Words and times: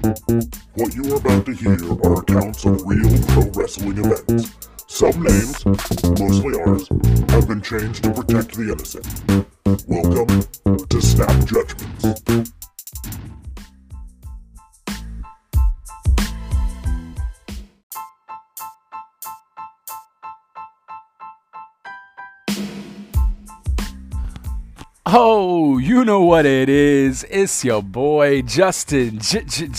What 0.00 0.94
you 0.94 1.12
are 1.12 1.18
about 1.18 1.44
to 1.44 1.52
hear 1.52 1.76
are 2.04 2.20
accounts 2.20 2.64
of 2.64 2.80
real 2.86 3.22
pro 3.28 3.42
wrestling 3.50 3.98
events. 3.98 4.56
Some 4.86 5.22
names, 5.22 5.66
mostly 6.18 6.58
ours, 6.58 6.88
have 7.28 7.46
been 7.46 7.60
changed 7.60 8.04
to 8.04 8.10
protect 8.14 8.54
the 8.54 8.72
innocent. 8.72 9.06
Welcome 9.86 10.86
to 10.86 11.02
Snap 11.02 11.44
Judgments. 11.44 12.49
What 26.20 26.46
it 26.46 26.68
is. 26.68 27.24
It's 27.30 27.64
your 27.64 27.82
boy 27.82 28.42
Justin 28.42 29.18
JLB, 29.18 29.70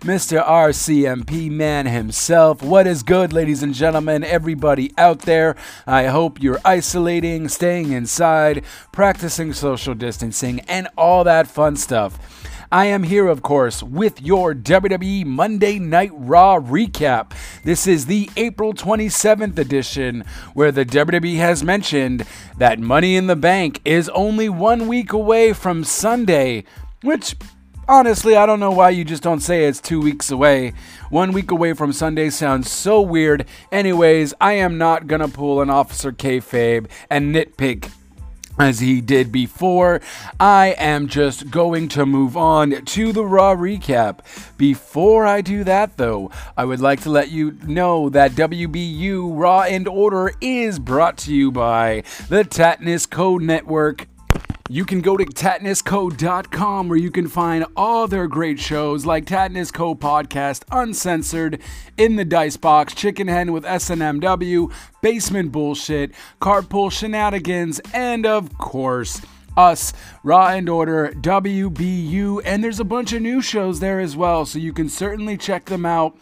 Mr. 0.00 0.44
RCMP 0.46 1.50
man 1.50 1.86
himself. 1.86 2.62
What 2.62 2.86
is 2.86 3.02
good, 3.02 3.32
ladies 3.32 3.62
and 3.62 3.74
gentlemen, 3.74 4.24
everybody 4.24 4.92
out 4.98 5.20
there? 5.20 5.56
I 5.86 6.06
hope 6.06 6.42
you're 6.42 6.60
isolating, 6.64 7.48
staying 7.48 7.92
inside, 7.92 8.64
practicing 8.92 9.52
social 9.52 9.94
distancing, 9.94 10.60
and 10.60 10.88
all 10.96 11.24
that 11.24 11.46
fun 11.46 11.76
stuff. 11.76 12.18
I 12.72 12.86
am 12.86 13.02
here, 13.02 13.26
of 13.26 13.42
course, 13.42 13.82
with 13.82 14.22
your 14.22 14.54
WWE 14.54 15.26
Monday 15.26 15.80
Night 15.80 16.12
Raw 16.14 16.60
recap. 16.60 17.32
This 17.64 17.88
is 17.88 18.06
the 18.06 18.30
April 18.36 18.74
27th 18.74 19.58
edition, 19.58 20.24
where 20.54 20.70
the 20.70 20.84
WWE 20.84 21.34
has 21.38 21.64
mentioned 21.64 22.24
that 22.58 22.78
Money 22.78 23.16
in 23.16 23.26
the 23.26 23.34
Bank 23.34 23.80
is 23.84 24.08
only 24.10 24.48
one 24.48 24.86
week 24.86 25.12
away 25.12 25.52
from 25.52 25.82
Sunday, 25.82 26.62
which 27.02 27.34
honestly, 27.88 28.36
I 28.36 28.46
don't 28.46 28.60
know 28.60 28.70
why 28.70 28.90
you 28.90 29.04
just 29.04 29.24
don't 29.24 29.40
say 29.40 29.64
it's 29.64 29.80
two 29.80 30.00
weeks 30.00 30.30
away. 30.30 30.72
One 31.08 31.32
week 31.32 31.50
away 31.50 31.72
from 31.72 31.92
Sunday 31.92 32.30
sounds 32.30 32.70
so 32.70 33.00
weird. 33.00 33.46
Anyways, 33.72 34.32
I 34.40 34.52
am 34.52 34.78
not 34.78 35.08
gonna 35.08 35.26
pull 35.26 35.60
an 35.60 35.70
Officer 35.70 36.12
Kayfabe 36.12 36.88
and 37.10 37.34
nitpick 37.34 37.90
as 38.60 38.80
he 38.80 39.00
did 39.00 39.32
before. 39.32 40.00
I 40.38 40.74
am 40.78 41.08
just 41.08 41.50
going 41.50 41.88
to 41.88 42.04
move 42.04 42.36
on 42.36 42.84
to 42.84 43.12
the 43.12 43.24
Raw 43.24 43.56
recap. 43.56 44.18
Before 44.58 45.26
I 45.26 45.40
do 45.40 45.64
that, 45.64 45.96
though, 45.96 46.30
I 46.56 46.66
would 46.66 46.80
like 46.80 47.00
to 47.02 47.10
let 47.10 47.30
you 47.30 47.56
know 47.62 48.10
that 48.10 48.32
WBU 48.32 49.30
Raw 49.32 49.62
and 49.62 49.88
Order 49.88 50.34
is 50.40 50.78
brought 50.78 51.16
to 51.18 51.34
you 51.34 51.50
by 51.50 52.02
the 52.28 52.44
Tatnus 52.44 53.08
Code 53.08 53.42
Network. 53.42 54.06
You 54.70 54.84
can 54.84 55.00
go 55.00 55.16
to 55.16 55.24
tatnusco.com 55.24 56.88
where 56.88 56.96
you 56.96 57.10
can 57.10 57.26
find 57.26 57.66
all 57.74 58.06
their 58.06 58.28
great 58.28 58.60
shows 58.60 59.04
like 59.04 59.24
Tatnus 59.24 59.72
Co 59.72 59.96
Podcast, 59.96 60.62
Uncensored, 60.70 61.60
In 61.96 62.14
the 62.14 62.24
Dice 62.24 62.56
Box, 62.56 62.94
Chicken 62.94 63.26
Hen 63.26 63.52
with 63.52 63.64
SNMW, 63.64 64.72
Basement 65.02 65.50
Bullshit, 65.50 66.12
Carpool 66.40 66.92
Shenanigans, 66.92 67.80
and 67.92 68.24
of 68.24 68.56
course, 68.58 69.20
us, 69.56 69.92
Raw 70.22 70.50
and 70.50 70.68
Order, 70.68 71.14
WBU, 71.16 72.40
and 72.44 72.62
there's 72.62 72.78
a 72.78 72.84
bunch 72.84 73.12
of 73.12 73.22
new 73.22 73.42
shows 73.42 73.80
there 73.80 73.98
as 73.98 74.16
well, 74.16 74.46
so 74.46 74.60
you 74.60 74.72
can 74.72 74.88
certainly 74.88 75.36
check 75.36 75.64
them 75.64 75.84
out 75.84 76.16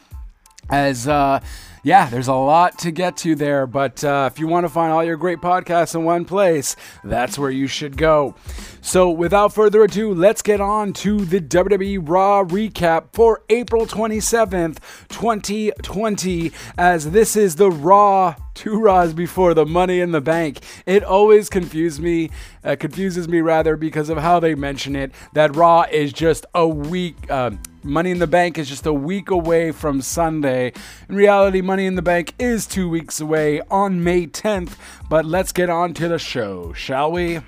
as 0.70 1.06
uh 1.06 1.40
yeah, 1.82 2.08
there's 2.08 2.28
a 2.28 2.34
lot 2.34 2.78
to 2.80 2.90
get 2.90 3.16
to 3.18 3.34
there, 3.34 3.66
but 3.66 4.02
uh, 4.04 4.28
if 4.32 4.38
you 4.38 4.46
want 4.46 4.64
to 4.64 4.68
find 4.68 4.92
all 4.92 5.04
your 5.04 5.16
great 5.16 5.38
podcasts 5.38 5.94
in 5.94 6.04
one 6.04 6.24
place, 6.24 6.76
that's 7.04 7.38
where 7.38 7.50
you 7.50 7.66
should 7.66 7.96
go. 7.96 8.34
So, 8.80 9.10
without 9.10 9.52
further 9.52 9.82
ado, 9.82 10.14
let's 10.14 10.42
get 10.42 10.60
on 10.60 10.92
to 10.94 11.24
the 11.24 11.40
WWE 11.40 12.00
Raw 12.08 12.44
recap 12.44 13.08
for 13.12 13.42
April 13.48 13.86
27th, 13.86 14.78
2020, 15.08 16.52
as 16.76 17.10
this 17.10 17.36
is 17.36 17.56
the 17.56 17.70
Raw 17.70 18.34
two 18.58 18.80
Raws 18.80 19.14
before 19.14 19.54
the 19.54 19.64
Money 19.64 20.00
in 20.00 20.10
the 20.10 20.20
Bank. 20.20 20.58
It 20.84 21.04
always 21.04 21.48
confuses 21.48 22.00
me, 22.00 22.30
uh, 22.64 22.74
confuses 22.74 23.28
me 23.28 23.40
rather, 23.40 23.76
because 23.76 24.08
of 24.08 24.18
how 24.18 24.40
they 24.40 24.56
mention 24.56 24.96
it. 24.96 25.12
That 25.34 25.54
Raw 25.54 25.82
is 25.82 26.12
just 26.12 26.44
a 26.56 26.66
week. 26.66 27.30
Uh, 27.30 27.52
Money 27.84 28.10
in 28.10 28.18
the 28.18 28.26
Bank 28.26 28.58
is 28.58 28.68
just 28.68 28.84
a 28.84 28.92
week 28.92 29.30
away 29.30 29.70
from 29.70 30.02
Sunday. 30.02 30.72
In 31.08 31.14
reality, 31.14 31.60
Money 31.60 31.86
in 31.86 31.94
the 31.94 32.02
Bank 32.02 32.34
is 32.36 32.66
two 32.66 32.88
weeks 32.88 33.20
away 33.20 33.60
on 33.70 34.02
May 34.02 34.26
10th. 34.26 34.72
But 35.08 35.24
let's 35.24 35.52
get 35.52 35.70
on 35.70 35.94
to 35.94 36.08
the 36.08 36.18
show, 36.18 36.72
shall 36.72 37.12
we? 37.12 37.40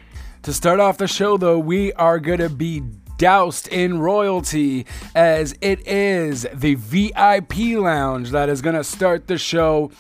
To 0.43 0.53
start 0.53 0.79
off 0.79 0.97
the 0.97 1.09
show, 1.09 1.37
though, 1.37 1.59
we 1.59 1.93
are 1.95 2.21
going 2.21 2.39
to 2.39 2.49
be 2.49 2.83
doused 3.19 3.69
in 3.69 3.99
royalty 3.99 4.87
as 5.15 5.55
it 5.61 5.87
is 5.87 6.47
the 6.55 6.77
VIP 6.77 7.77
lounge 7.77 8.31
that 8.31 8.49
is 8.49 8.63
going 8.63 8.77
to 8.77 8.85
start 8.85 9.27
the 9.27 9.37
show. 9.37 9.91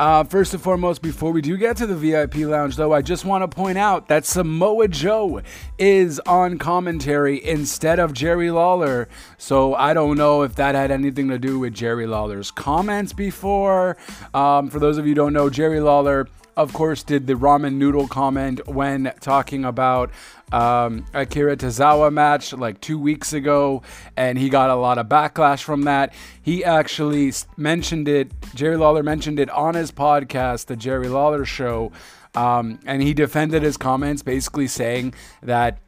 Uh, 0.00 0.24
first 0.24 0.54
and 0.54 0.62
foremost, 0.62 1.02
before 1.02 1.30
we 1.30 1.42
do 1.42 1.58
get 1.58 1.76
to 1.76 1.86
the 1.86 1.94
VIP 1.94 2.36
lounge, 2.36 2.76
though, 2.76 2.94
I 2.94 3.02
just 3.02 3.26
want 3.26 3.42
to 3.42 3.54
point 3.54 3.76
out 3.76 4.08
that 4.08 4.24
Samoa 4.24 4.88
Joe 4.88 5.42
is 5.78 6.18
on 6.20 6.56
commentary 6.56 7.44
instead 7.44 7.98
of 7.98 8.14
Jerry 8.14 8.50
Lawler. 8.50 9.10
So 9.36 9.74
I 9.74 9.92
don't 9.92 10.16
know 10.16 10.40
if 10.40 10.54
that 10.54 10.74
had 10.74 10.90
anything 10.90 11.28
to 11.28 11.38
do 11.38 11.58
with 11.58 11.74
Jerry 11.74 12.06
Lawler's 12.06 12.50
comments 12.50 13.12
before. 13.12 13.98
Um, 14.32 14.70
for 14.70 14.78
those 14.78 14.96
of 14.96 15.04
you 15.04 15.10
who 15.10 15.16
don't 15.16 15.34
know, 15.34 15.50
Jerry 15.50 15.80
Lawler 15.80 16.28
of 16.60 16.72
course, 16.72 17.02
did 17.02 17.26
the 17.26 17.34
ramen 17.34 17.74
noodle 17.74 18.06
comment 18.06 18.66
when 18.68 19.12
talking 19.20 19.64
about 19.64 20.10
um, 20.52 21.06
Akira 21.14 21.56
Tozawa 21.56 22.12
match 22.12 22.52
like 22.52 22.80
two 22.80 22.98
weeks 22.98 23.32
ago, 23.32 23.82
and 24.16 24.38
he 24.38 24.48
got 24.48 24.70
a 24.70 24.74
lot 24.74 24.98
of 24.98 25.06
backlash 25.06 25.62
from 25.62 25.82
that. 25.82 26.12
He 26.42 26.64
actually 26.64 27.32
mentioned 27.56 28.08
it, 28.08 28.32
Jerry 28.54 28.76
Lawler 28.76 29.02
mentioned 29.02 29.40
it 29.40 29.48
on 29.50 29.74
his 29.74 29.90
podcast, 29.90 30.66
The 30.66 30.76
Jerry 30.76 31.08
Lawler 31.08 31.44
Show, 31.44 31.92
um, 32.34 32.78
and 32.84 33.02
he 33.02 33.14
defended 33.14 33.62
his 33.62 33.76
comments, 33.76 34.22
basically 34.22 34.66
saying 34.66 35.14
that, 35.42 35.78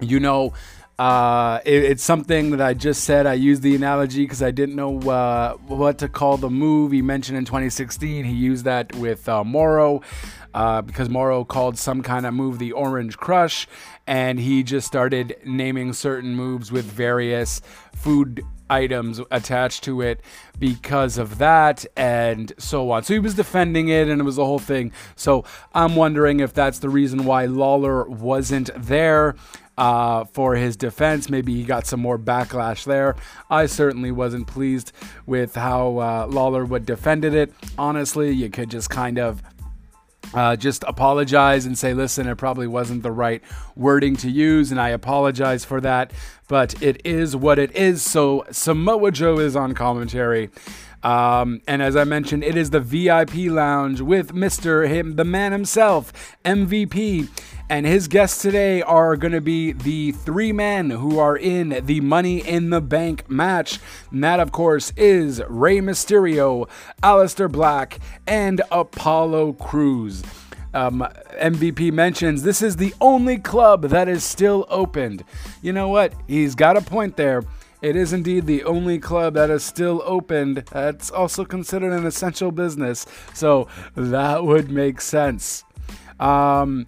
you 0.00 0.20
know, 0.20 0.52
uh, 0.98 1.60
it, 1.64 1.84
it's 1.84 2.02
something 2.02 2.50
that 2.50 2.60
I 2.60 2.74
just 2.74 3.04
said. 3.04 3.26
I 3.26 3.34
used 3.34 3.62
the 3.62 3.74
analogy 3.74 4.22
because 4.22 4.42
I 4.42 4.50
didn't 4.50 4.76
know 4.76 4.98
uh, 5.00 5.54
what 5.66 5.98
to 5.98 6.08
call 6.08 6.36
the 6.36 6.50
move. 6.50 6.92
He 6.92 7.02
mentioned 7.02 7.36
in 7.36 7.44
2016 7.44 8.24
he 8.24 8.32
used 8.32 8.64
that 8.64 8.94
with 8.96 9.28
uh, 9.28 9.42
Moro 9.42 10.02
uh, 10.54 10.82
because 10.82 11.08
Moro 11.08 11.44
called 11.44 11.76
some 11.76 12.02
kind 12.02 12.24
of 12.24 12.32
move 12.32 12.58
the 12.58 12.72
Orange 12.72 13.16
Crush, 13.16 13.66
and 14.06 14.38
he 14.38 14.62
just 14.62 14.86
started 14.86 15.36
naming 15.44 15.92
certain 15.92 16.34
moves 16.34 16.70
with 16.70 16.84
various 16.84 17.60
food 17.94 18.44
items 18.70 19.20
attached 19.30 19.84
to 19.84 20.00
it 20.00 20.20
because 20.58 21.18
of 21.18 21.38
that 21.38 21.84
and 21.96 22.52
so 22.56 22.90
on. 22.90 23.02
So 23.02 23.12
he 23.12 23.20
was 23.20 23.34
defending 23.34 23.88
it 23.88 24.08
and 24.08 24.20
it 24.20 24.24
was 24.24 24.36
the 24.36 24.44
whole 24.44 24.58
thing. 24.58 24.92
So 25.16 25.44
I'm 25.74 25.96
wondering 25.96 26.40
if 26.40 26.54
that's 26.54 26.78
the 26.78 26.88
reason 26.88 27.24
why 27.24 27.44
Lawler 27.44 28.08
wasn't 28.08 28.70
there 28.74 29.36
uh, 29.76 30.24
for 30.24 30.54
his 30.54 30.76
defense. 30.76 31.28
Maybe 31.28 31.54
he 31.54 31.64
got 31.64 31.86
some 31.86 32.00
more 32.00 32.18
backlash 32.18 32.84
there. 32.84 33.16
I 33.50 33.66
certainly 33.66 34.10
wasn't 34.10 34.46
pleased 34.46 34.92
with 35.26 35.54
how 35.54 35.98
uh, 35.98 36.26
Lawler 36.28 36.64
would 36.64 36.86
defended 36.86 37.34
it. 37.34 37.52
Honestly, 37.78 38.30
you 38.30 38.50
could 38.50 38.70
just 38.70 38.90
kind 38.90 39.18
of 39.18 39.42
uh, 40.32 40.56
just 40.56 40.84
apologize 40.84 41.66
and 41.66 41.78
say, 41.78 41.94
listen, 41.94 42.26
it 42.26 42.36
probably 42.36 42.66
wasn't 42.66 43.02
the 43.02 43.12
right 43.12 43.42
wording 43.76 44.16
to 44.16 44.30
use, 44.30 44.70
and 44.70 44.80
I 44.80 44.88
apologize 44.90 45.64
for 45.64 45.80
that. 45.80 46.12
But 46.48 46.82
it 46.82 47.04
is 47.04 47.36
what 47.36 47.58
it 47.58 47.74
is. 47.74 48.02
So 48.02 48.44
Samoa 48.50 49.10
Joe 49.10 49.38
is 49.38 49.56
on 49.56 49.74
commentary. 49.74 50.50
Um, 51.04 51.60
and 51.68 51.82
as 51.82 51.96
I 51.96 52.04
mentioned, 52.04 52.42
it 52.42 52.56
is 52.56 52.70
the 52.70 52.80
VIP 52.80 53.50
lounge 53.50 54.00
with 54.00 54.34
Mr. 54.34 54.88
Him, 54.88 55.16
the 55.16 55.24
man 55.24 55.52
himself, 55.52 56.12
MVP. 56.44 57.28
And 57.68 57.86
his 57.86 58.08
guests 58.08 58.42
today 58.42 58.82
are 58.82 59.16
going 59.16 59.32
to 59.32 59.40
be 59.40 59.72
the 59.72 60.12
three 60.12 60.52
men 60.52 60.90
who 60.90 61.18
are 61.18 61.36
in 61.36 61.80
the 61.84 62.00
Money 62.00 62.46
in 62.46 62.70
the 62.70 62.80
Bank 62.80 63.28
match. 63.28 63.78
And 64.10 64.24
that, 64.24 64.40
of 64.40 64.50
course, 64.50 64.92
is 64.96 65.42
Rey 65.48 65.78
Mysterio, 65.78 66.68
Aleister 67.02 67.50
Black, 67.50 68.00
and 68.26 68.62
Apollo 68.70 69.54
Crews. 69.54 70.22
Um, 70.74 71.06
MVP 71.40 71.92
mentions 71.92 72.42
this 72.42 72.60
is 72.60 72.76
the 72.76 72.92
only 73.00 73.38
club 73.38 73.82
that 73.82 74.08
is 74.08 74.24
still 74.24 74.66
opened. 74.68 75.24
You 75.62 75.72
know 75.72 75.88
what? 75.88 76.12
He's 76.26 76.54
got 76.54 76.76
a 76.76 76.80
point 76.80 77.16
there. 77.16 77.44
It 77.84 77.96
is 77.96 78.14
indeed 78.14 78.46
the 78.46 78.64
only 78.64 78.98
club 78.98 79.34
that 79.34 79.50
is 79.50 79.62
still 79.62 80.02
opened. 80.06 80.64
That's 80.72 81.10
also 81.10 81.44
considered 81.44 81.92
an 81.92 82.06
essential 82.06 82.50
business. 82.50 83.04
So 83.34 83.68
that 83.94 84.42
would 84.42 84.70
make 84.70 85.02
sense. 85.02 85.64
Um, 86.18 86.86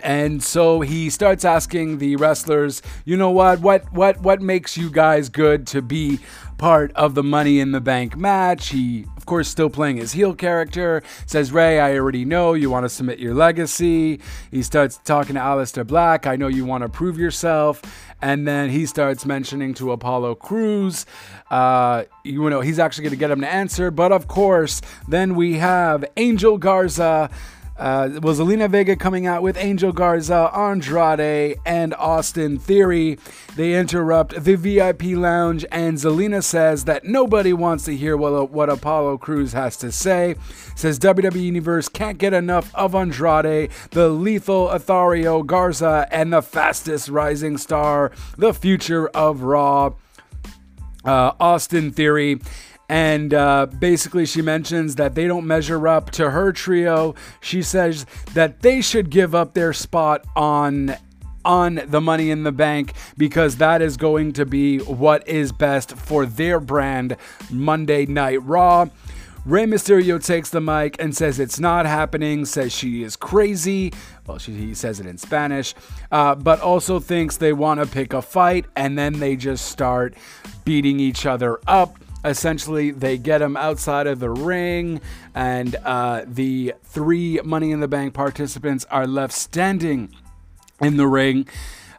and 0.00 0.42
so 0.42 0.80
he 0.80 1.10
starts 1.10 1.44
asking 1.44 1.98
the 1.98 2.16
wrestlers, 2.16 2.80
you 3.04 3.16
know 3.16 3.30
what, 3.30 3.60
what, 3.60 3.92
what, 3.92 4.20
what 4.20 4.40
makes 4.40 4.76
you 4.76 4.88
guys 4.90 5.28
good 5.28 5.66
to 5.68 5.82
be 5.82 6.18
part 6.56 6.92
of 6.92 7.14
the 7.14 7.22
Money 7.22 7.60
in 7.60 7.72
the 7.72 7.80
Bank 7.80 8.16
match? 8.16 8.70
He, 8.70 9.04
of 9.16 9.26
course, 9.26 9.48
still 9.48 9.68
playing 9.68 9.98
his 9.98 10.12
heel 10.12 10.34
character. 10.34 11.02
Says, 11.26 11.52
Ray, 11.52 11.78
I 11.78 11.94
already 11.98 12.24
know 12.24 12.54
you 12.54 12.70
want 12.70 12.84
to 12.84 12.88
submit 12.88 13.18
your 13.18 13.34
legacy. 13.34 14.20
He 14.50 14.62
starts 14.62 14.98
talking 15.04 15.34
to 15.34 15.40
Aleister 15.40 15.86
Black. 15.86 16.26
I 16.26 16.36
know 16.36 16.48
you 16.48 16.64
want 16.64 16.82
to 16.82 16.88
prove 16.88 17.18
yourself. 17.18 17.82
And 18.22 18.48
then 18.48 18.70
he 18.70 18.86
starts 18.86 19.26
mentioning 19.26 19.74
to 19.74 19.92
Apollo 19.92 20.36
Crews, 20.36 21.04
uh, 21.50 22.04
you 22.24 22.48
know, 22.48 22.60
he's 22.60 22.78
actually 22.78 23.02
going 23.02 23.10
to 23.10 23.18
get 23.18 23.30
him 23.32 23.40
to 23.40 23.52
answer. 23.52 23.90
But 23.90 24.12
of 24.12 24.28
course, 24.28 24.80
then 25.08 25.34
we 25.34 25.54
have 25.54 26.04
Angel 26.16 26.56
Garza 26.56 27.28
uh, 27.82 28.20
was 28.22 28.38
Zelina 28.38 28.70
Vega 28.70 28.94
coming 28.94 29.26
out 29.26 29.42
with 29.42 29.56
Angel 29.56 29.90
Garza, 29.90 30.48
Andrade, 30.54 31.58
and 31.66 31.92
Austin 31.94 32.56
Theory. 32.56 33.18
They 33.56 33.74
interrupt 33.74 34.44
the 34.44 34.54
VIP 34.54 35.02
lounge, 35.16 35.66
and 35.72 35.98
Zelina 35.98 36.44
says 36.44 36.84
that 36.84 37.04
nobody 37.04 37.52
wants 37.52 37.84
to 37.86 37.96
hear 37.96 38.16
what, 38.16 38.52
what 38.52 38.70
Apollo 38.70 39.18
Crews 39.18 39.52
has 39.52 39.76
to 39.78 39.90
say. 39.90 40.36
Says 40.76 41.00
WWE 41.00 41.42
Universe 41.42 41.88
can't 41.88 42.18
get 42.18 42.32
enough 42.32 42.72
of 42.76 42.94
Andrade, 42.94 43.72
the 43.90 44.08
lethal 44.08 44.68
Athario 44.68 45.44
Garza, 45.44 46.06
and 46.12 46.32
the 46.32 46.40
fastest 46.40 47.08
rising 47.08 47.58
star, 47.58 48.12
the 48.38 48.54
future 48.54 49.08
of 49.08 49.42
Raw. 49.42 49.94
Uh, 51.04 51.32
Austin 51.40 51.90
Theory 51.90 52.38
and 52.92 53.32
uh, 53.32 53.64
basically 53.78 54.26
she 54.26 54.42
mentions 54.42 54.96
that 54.96 55.14
they 55.14 55.26
don't 55.26 55.46
measure 55.46 55.88
up 55.88 56.10
to 56.10 56.28
her 56.28 56.52
trio. 56.52 57.14
She 57.40 57.62
says 57.62 58.04
that 58.34 58.60
they 58.60 58.82
should 58.82 59.08
give 59.08 59.34
up 59.34 59.54
their 59.54 59.72
spot 59.72 60.26
on 60.36 60.94
on 61.42 61.80
the 61.86 62.02
money 62.02 62.30
in 62.30 62.42
the 62.42 62.52
bank 62.52 62.92
because 63.16 63.56
that 63.56 63.80
is 63.80 63.96
going 63.96 64.34
to 64.34 64.44
be 64.44 64.78
what 64.80 65.26
is 65.26 65.52
best 65.52 65.92
for 65.92 66.26
their 66.26 66.60
brand 66.60 67.16
Monday 67.50 68.04
Night 68.04 68.42
Raw. 68.42 68.88
Rey 69.46 69.64
Mysterio 69.64 70.22
takes 70.22 70.50
the 70.50 70.60
mic 70.60 70.94
and 71.00 71.16
says 71.16 71.40
it's 71.40 71.58
not 71.58 71.86
happening, 71.86 72.44
says 72.44 72.74
she 72.74 73.02
is 73.02 73.16
crazy. 73.16 73.90
Well, 74.26 74.38
she, 74.38 74.52
he 74.52 74.74
says 74.74 75.00
it 75.00 75.06
in 75.06 75.16
Spanish, 75.16 75.74
uh, 76.12 76.34
but 76.34 76.60
also 76.60 77.00
thinks 77.00 77.38
they 77.38 77.54
want 77.54 77.80
to 77.80 77.86
pick 77.86 78.12
a 78.12 78.20
fight, 78.20 78.66
and 78.76 78.98
then 78.98 79.18
they 79.18 79.34
just 79.34 79.66
start 79.66 80.14
beating 80.64 81.00
each 81.00 81.24
other 81.24 81.58
up. 81.66 81.96
Essentially, 82.24 82.90
they 82.92 83.18
get 83.18 83.42
him 83.42 83.56
outside 83.56 84.06
of 84.06 84.20
the 84.20 84.30
ring, 84.30 85.00
and 85.34 85.74
uh, 85.84 86.22
the 86.26 86.74
three 86.84 87.40
Money 87.44 87.72
in 87.72 87.80
the 87.80 87.88
Bank 87.88 88.14
participants 88.14 88.84
are 88.90 89.06
left 89.06 89.32
standing 89.32 90.14
in 90.80 90.96
the 90.96 91.06
ring. 91.06 91.48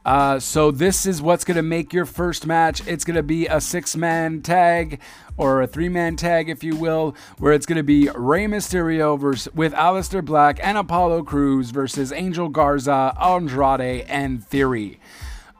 Uh, 0.05 0.37
so 0.37 0.69
this 0.69 1.05
is 1.05 1.21
what's 1.21 1.45
going 1.45 1.55
to 1.55 1.63
make 1.63 1.93
your 1.93 2.05
first 2.05 2.45
match. 2.45 2.85
It's 2.85 3.05
going 3.05 3.15
to 3.15 3.23
be 3.23 3.47
a 3.47 3.61
six-man 3.61 4.41
tag 4.41 4.99
or 5.37 5.61
a 5.61 5.67
three-man 5.67 6.17
tag, 6.17 6.49
if 6.49 6.63
you 6.63 6.75
will, 6.75 7.15
where 7.37 7.53
it's 7.53 7.65
going 7.65 7.77
to 7.77 7.83
be 7.83 8.09
Rey 8.13 8.45
Mysterio 8.45 9.17
versus 9.17 9.53
with 9.53 9.73
Aleister 9.73 10.23
Black 10.23 10.59
and 10.61 10.77
Apollo 10.77 11.23
Cruz 11.23 11.69
versus 11.69 12.11
Angel 12.11 12.49
Garza, 12.49 13.15
Andrade, 13.17 14.05
and 14.09 14.45
Theory. 14.45 14.99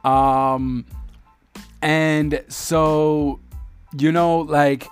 Um, 0.03 0.85
and 1.81 2.43
so 2.49 3.39
you 3.97 4.11
know, 4.11 4.39
like, 4.39 4.87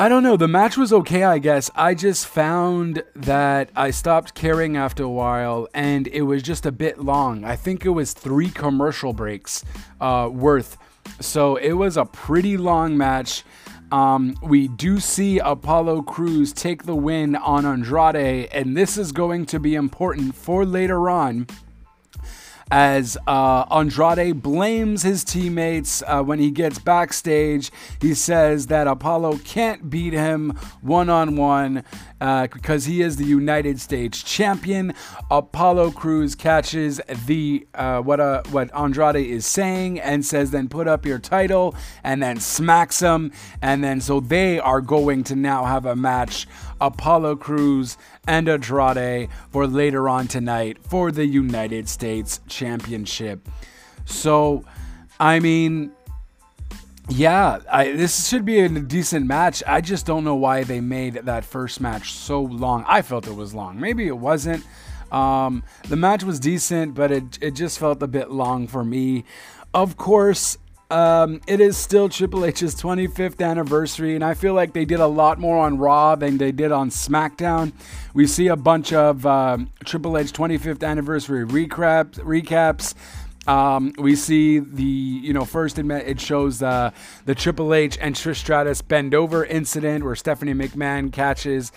I 0.00 0.08
don't 0.08 0.22
know. 0.22 0.36
The 0.36 0.46
match 0.46 0.76
was 0.76 0.92
okay, 0.92 1.24
I 1.24 1.38
guess. 1.38 1.70
I 1.74 1.94
just 1.94 2.26
found 2.26 3.02
that 3.16 3.70
I 3.74 3.90
stopped 3.90 4.34
caring 4.34 4.76
after 4.76 5.02
a 5.02 5.08
while 5.08 5.66
and 5.74 6.06
it 6.06 6.22
was 6.22 6.42
just 6.42 6.64
a 6.66 6.70
bit 6.72 7.00
long. 7.00 7.44
I 7.44 7.56
think 7.56 7.84
it 7.84 7.90
was 7.90 8.12
three 8.12 8.48
commercial 8.48 9.12
breaks 9.12 9.64
uh, 10.00 10.30
worth. 10.32 10.76
So 11.20 11.56
it 11.56 11.72
was 11.72 11.96
a 11.96 12.04
pretty 12.04 12.56
long 12.56 12.96
match. 12.96 13.42
Um, 13.90 14.36
we 14.42 14.68
do 14.68 15.00
see 15.00 15.38
Apollo 15.38 16.02
Crews 16.02 16.52
take 16.52 16.84
the 16.84 16.94
win 16.94 17.34
on 17.34 17.64
Andrade, 17.64 18.48
and 18.52 18.76
this 18.76 18.98
is 18.98 19.12
going 19.12 19.46
to 19.46 19.58
be 19.58 19.74
important 19.74 20.34
for 20.34 20.64
later 20.64 21.08
on 21.08 21.46
as 22.70 23.16
uh, 23.26 23.64
Andrade 23.70 24.42
blames 24.42 25.02
his 25.02 25.24
teammates 25.24 26.02
uh, 26.06 26.22
when 26.22 26.38
he 26.38 26.50
gets 26.50 26.78
backstage. 26.78 27.70
He 28.00 28.14
says 28.14 28.66
that 28.66 28.86
Apollo 28.86 29.38
can't 29.38 29.90
beat 29.90 30.12
him 30.12 30.50
one 30.80 31.08
on 31.08 31.36
one 31.36 31.84
because 32.18 32.84
he 32.84 33.00
is 33.02 33.16
the 33.16 33.24
United 33.24 33.80
States 33.80 34.22
champion. 34.22 34.92
Apollo 35.30 35.92
Crews 35.92 36.34
catches 36.34 37.00
the 37.26 37.66
uh, 37.74 38.00
what 38.00 38.20
uh, 38.20 38.42
what 38.50 38.74
Andrade 38.74 39.16
is 39.16 39.46
saying 39.46 40.00
and 40.00 40.24
says, 40.24 40.50
"Then 40.50 40.68
put 40.68 40.88
up 40.88 41.06
your 41.06 41.18
title," 41.18 41.74
and 42.02 42.22
then 42.22 42.40
smacks 42.40 43.00
him, 43.00 43.32
and 43.62 43.82
then 43.82 44.00
so 44.00 44.20
they 44.20 44.58
are 44.58 44.80
going 44.80 45.24
to 45.24 45.36
now 45.36 45.64
have 45.64 45.86
a 45.86 45.96
match. 45.96 46.46
Apollo 46.80 47.36
Crews 47.36 47.96
and 48.26 48.48
Andrade 48.48 49.28
for 49.50 49.66
later 49.66 50.08
on 50.08 50.28
tonight 50.28 50.78
for 50.82 51.10
the 51.10 51.26
United 51.26 51.88
States 51.88 52.40
Championship. 52.48 53.48
So, 54.04 54.64
I 55.20 55.40
mean, 55.40 55.92
yeah, 57.08 57.60
I, 57.70 57.92
this 57.92 58.28
should 58.28 58.44
be 58.44 58.60
a 58.60 58.68
decent 58.68 59.26
match. 59.26 59.62
I 59.66 59.80
just 59.80 60.06
don't 60.06 60.24
know 60.24 60.34
why 60.34 60.64
they 60.64 60.80
made 60.80 61.14
that 61.14 61.44
first 61.44 61.80
match 61.80 62.12
so 62.12 62.42
long. 62.42 62.84
I 62.86 63.02
felt 63.02 63.26
it 63.26 63.34
was 63.34 63.54
long. 63.54 63.80
Maybe 63.80 64.06
it 64.06 64.18
wasn't. 64.18 64.64
Um, 65.10 65.62
the 65.88 65.96
match 65.96 66.22
was 66.22 66.38
decent, 66.38 66.94
but 66.94 67.10
it, 67.10 67.38
it 67.40 67.50
just 67.52 67.78
felt 67.78 68.02
a 68.02 68.06
bit 68.06 68.30
long 68.30 68.66
for 68.66 68.84
me. 68.84 69.24
Of 69.72 69.96
course, 69.96 70.58
um, 70.90 71.40
it 71.46 71.60
is 71.60 71.76
still 71.76 72.08
Triple 72.08 72.44
H's 72.46 72.74
25th 72.74 73.44
anniversary, 73.44 74.14
and 74.14 74.24
I 74.24 74.34
feel 74.34 74.54
like 74.54 74.72
they 74.72 74.86
did 74.86 75.00
a 75.00 75.06
lot 75.06 75.38
more 75.38 75.58
on 75.58 75.76
Raw 75.76 76.14
than 76.14 76.38
they 76.38 76.52
did 76.52 76.72
on 76.72 76.88
SmackDown. 76.88 77.72
We 78.14 78.26
see 78.26 78.46
a 78.46 78.56
bunch 78.56 78.92
of 78.92 79.26
uh, 79.26 79.58
Triple 79.84 80.16
H 80.16 80.32
25th 80.32 80.82
anniversary 80.82 81.46
recaps. 81.46 82.18
recaps. 82.20 82.94
Um, 83.46 83.94
we 83.98 84.14
see 84.14 84.58
the, 84.58 84.82
you 84.82 85.32
know, 85.32 85.46
first 85.46 85.78
it 85.78 86.20
shows 86.20 86.62
uh, 86.62 86.90
the 87.24 87.34
Triple 87.34 87.72
H 87.72 87.96
and 87.98 88.14
Trish 88.14 88.36
Stratus 88.36 88.82
bend 88.82 89.14
over 89.14 89.44
incident 89.44 90.04
where 90.04 90.14
Stephanie 90.14 90.52
McMahon 90.52 91.10
catches 91.10 91.72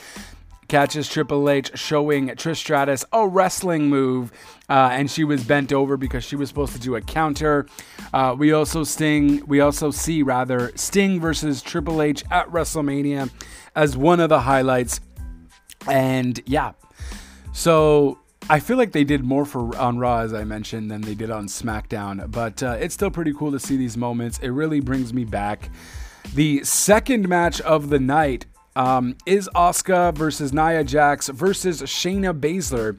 catches 0.72 1.10
Triple 1.10 1.50
H 1.50 1.70
showing 1.78 2.30
Trish 2.30 2.56
Stratus 2.56 3.04
a 3.12 3.28
wrestling 3.28 3.90
move, 3.90 4.32
uh, 4.70 4.88
and 4.94 5.12
she 5.12 5.26
was 5.26 5.44
bent 5.44 5.74
over 5.74 5.98
because 5.98 6.24
she 6.24 6.38
was 6.38 6.48
supposed 6.48 6.72
to 6.72 6.80
do 6.80 6.96
a 6.96 7.02
counter. 7.02 7.68
Uh, 8.14 8.34
we 8.40 8.54
also 8.54 8.86
Sting, 8.86 9.46
we 9.48 9.60
also 9.60 9.92
see 9.92 10.24
rather 10.24 10.72
Sting 10.76 11.20
versus 11.20 11.62
Triple 11.62 12.02
H 12.02 12.24
at 12.32 12.48
WrestleMania 12.48 13.30
as 13.76 13.98
one 13.98 14.22
of 14.22 14.30
the 14.30 14.40
highlights, 14.40 15.02
and 15.88 16.42
yeah, 16.46 16.72
so. 17.54 18.18
I 18.50 18.60
feel 18.60 18.76
like 18.76 18.92
they 18.92 19.04
did 19.04 19.24
more 19.24 19.46
for 19.46 19.78
on 19.78 20.00
Raw, 20.00 20.22
as 20.22 20.34
I 20.34 20.46
mentioned, 20.46 20.90
than 20.90 21.02
they 21.02 21.14
did 21.14 21.30
on 21.30 21.46
SmackDown, 21.46 22.32
but 22.32 22.62
uh, 22.64 22.76
it's 22.80 22.94
still 22.94 23.12
pretty 23.12 23.34
cool 23.34 23.52
to 23.52 23.60
see 23.60 23.78
these 23.78 23.96
moments. 23.96 24.40
It 24.40 24.50
really 24.50 24.80
brings 24.80 25.14
me 25.14 25.26
back. 25.26 25.70
The 26.34 26.64
second 26.64 27.30
match 27.30 27.62
of 27.62 27.90
the 27.90 28.00
night 28.00 28.48
um, 28.76 29.16
is 29.26 29.50
Asuka 29.56 30.14
versus 30.16 30.54
Nia 30.54 30.84
Jax 30.84 31.28
versus 31.30 31.82
Shayna 31.82 32.38
Baszler. 32.38 32.98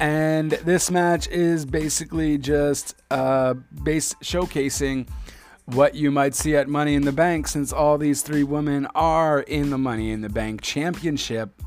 And 0.00 0.50
this 0.50 0.90
match 0.90 1.28
is 1.28 1.64
basically 1.64 2.36
just 2.38 2.96
uh, 3.10 3.54
base 3.54 4.14
showcasing 4.14 5.08
what 5.66 5.94
you 5.94 6.10
might 6.10 6.34
see 6.34 6.56
at 6.56 6.68
Money 6.68 6.94
in 6.94 7.02
the 7.02 7.12
Bank, 7.12 7.46
since 7.46 7.72
all 7.72 7.96
these 7.96 8.22
three 8.22 8.42
women 8.42 8.86
are 8.94 9.40
in 9.40 9.70
the 9.70 9.78
Money 9.78 10.10
in 10.10 10.20
the 10.20 10.28
Bank 10.28 10.60
Championship. 10.60 11.62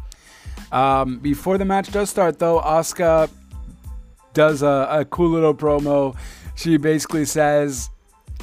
Um, 0.71 1.19
before 1.19 1.57
the 1.57 1.65
match 1.65 1.91
does 1.91 2.09
start, 2.09 2.37
though, 2.37 2.59
Asuka 2.59 3.29
does 4.33 4.61
a, 4.61 4.87
a 4.89 5.05
cool 5.05 5.29
little 5.29 5.55
promo. 5.55 6.15
She 6.55 6.77
basically 6.77 7.25
says 7.25 7.89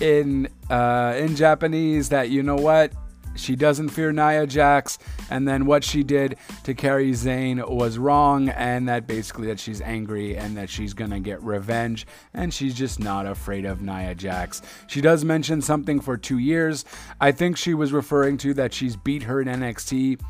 in 0.00 0.49
uh, 0.70 1.14
in 1.16 1.37
Japanese 1.37 2.08
that 2.08 2.30
you 2.30 2.42
know 2.42 2.56
what 2.56 2.92
she 3.35 3.57
doesn't 3.57 3.91
fear 3.91 4.12
Nia 4.12 4.47
Jax, 4.47 4.99
and 5.31 5.47
then 5.47 5.67
what 5.67 5.85
she 5.85 6.03
did 6.03 6.37
to 6.64 6.75
Kairi 6.75 7.14
Sane 7.14 7.62
was 7.67 7.99
wrong, 7.99 8.49
and 8.49 8.88
that 8.88 9.07
basically 9.07 9.47
that 9.49 9.61
she's 9.61 9.81
angry 9.81 10.37
and 10.37 10.57
that 10.57 10.71
she's 10.71 10.95
gonna 10.95 11.21
get 11.21 11.43
revenge, 11.43 12.07
and 12.33 12.53
she's 12.53 12.75
just 12.75 13.00
not 13.00 13.26
afraid 13.26 13.64
of 13.64 13.83
Nia 13.83 14.14
Jax. 14.14 14.62
She 14.87 15.00
does 15.00 15.25
mention 15.25 15.62
something 15.62 16.00
for 16.00 16.17
two 16.17 16.38
years. 16.38 16.85
I 17.21 17.33
think 17.33 17.57
she 17.57 17.75
was 17.75 17.93
referring 17.93 18.37
to 18.38 18.55
that 18.55 18.73
she's 18.73 18.97
beat 18.97 19.25
her 19.25 19.41
in 19.41 19.49
NXT 19.49 20.21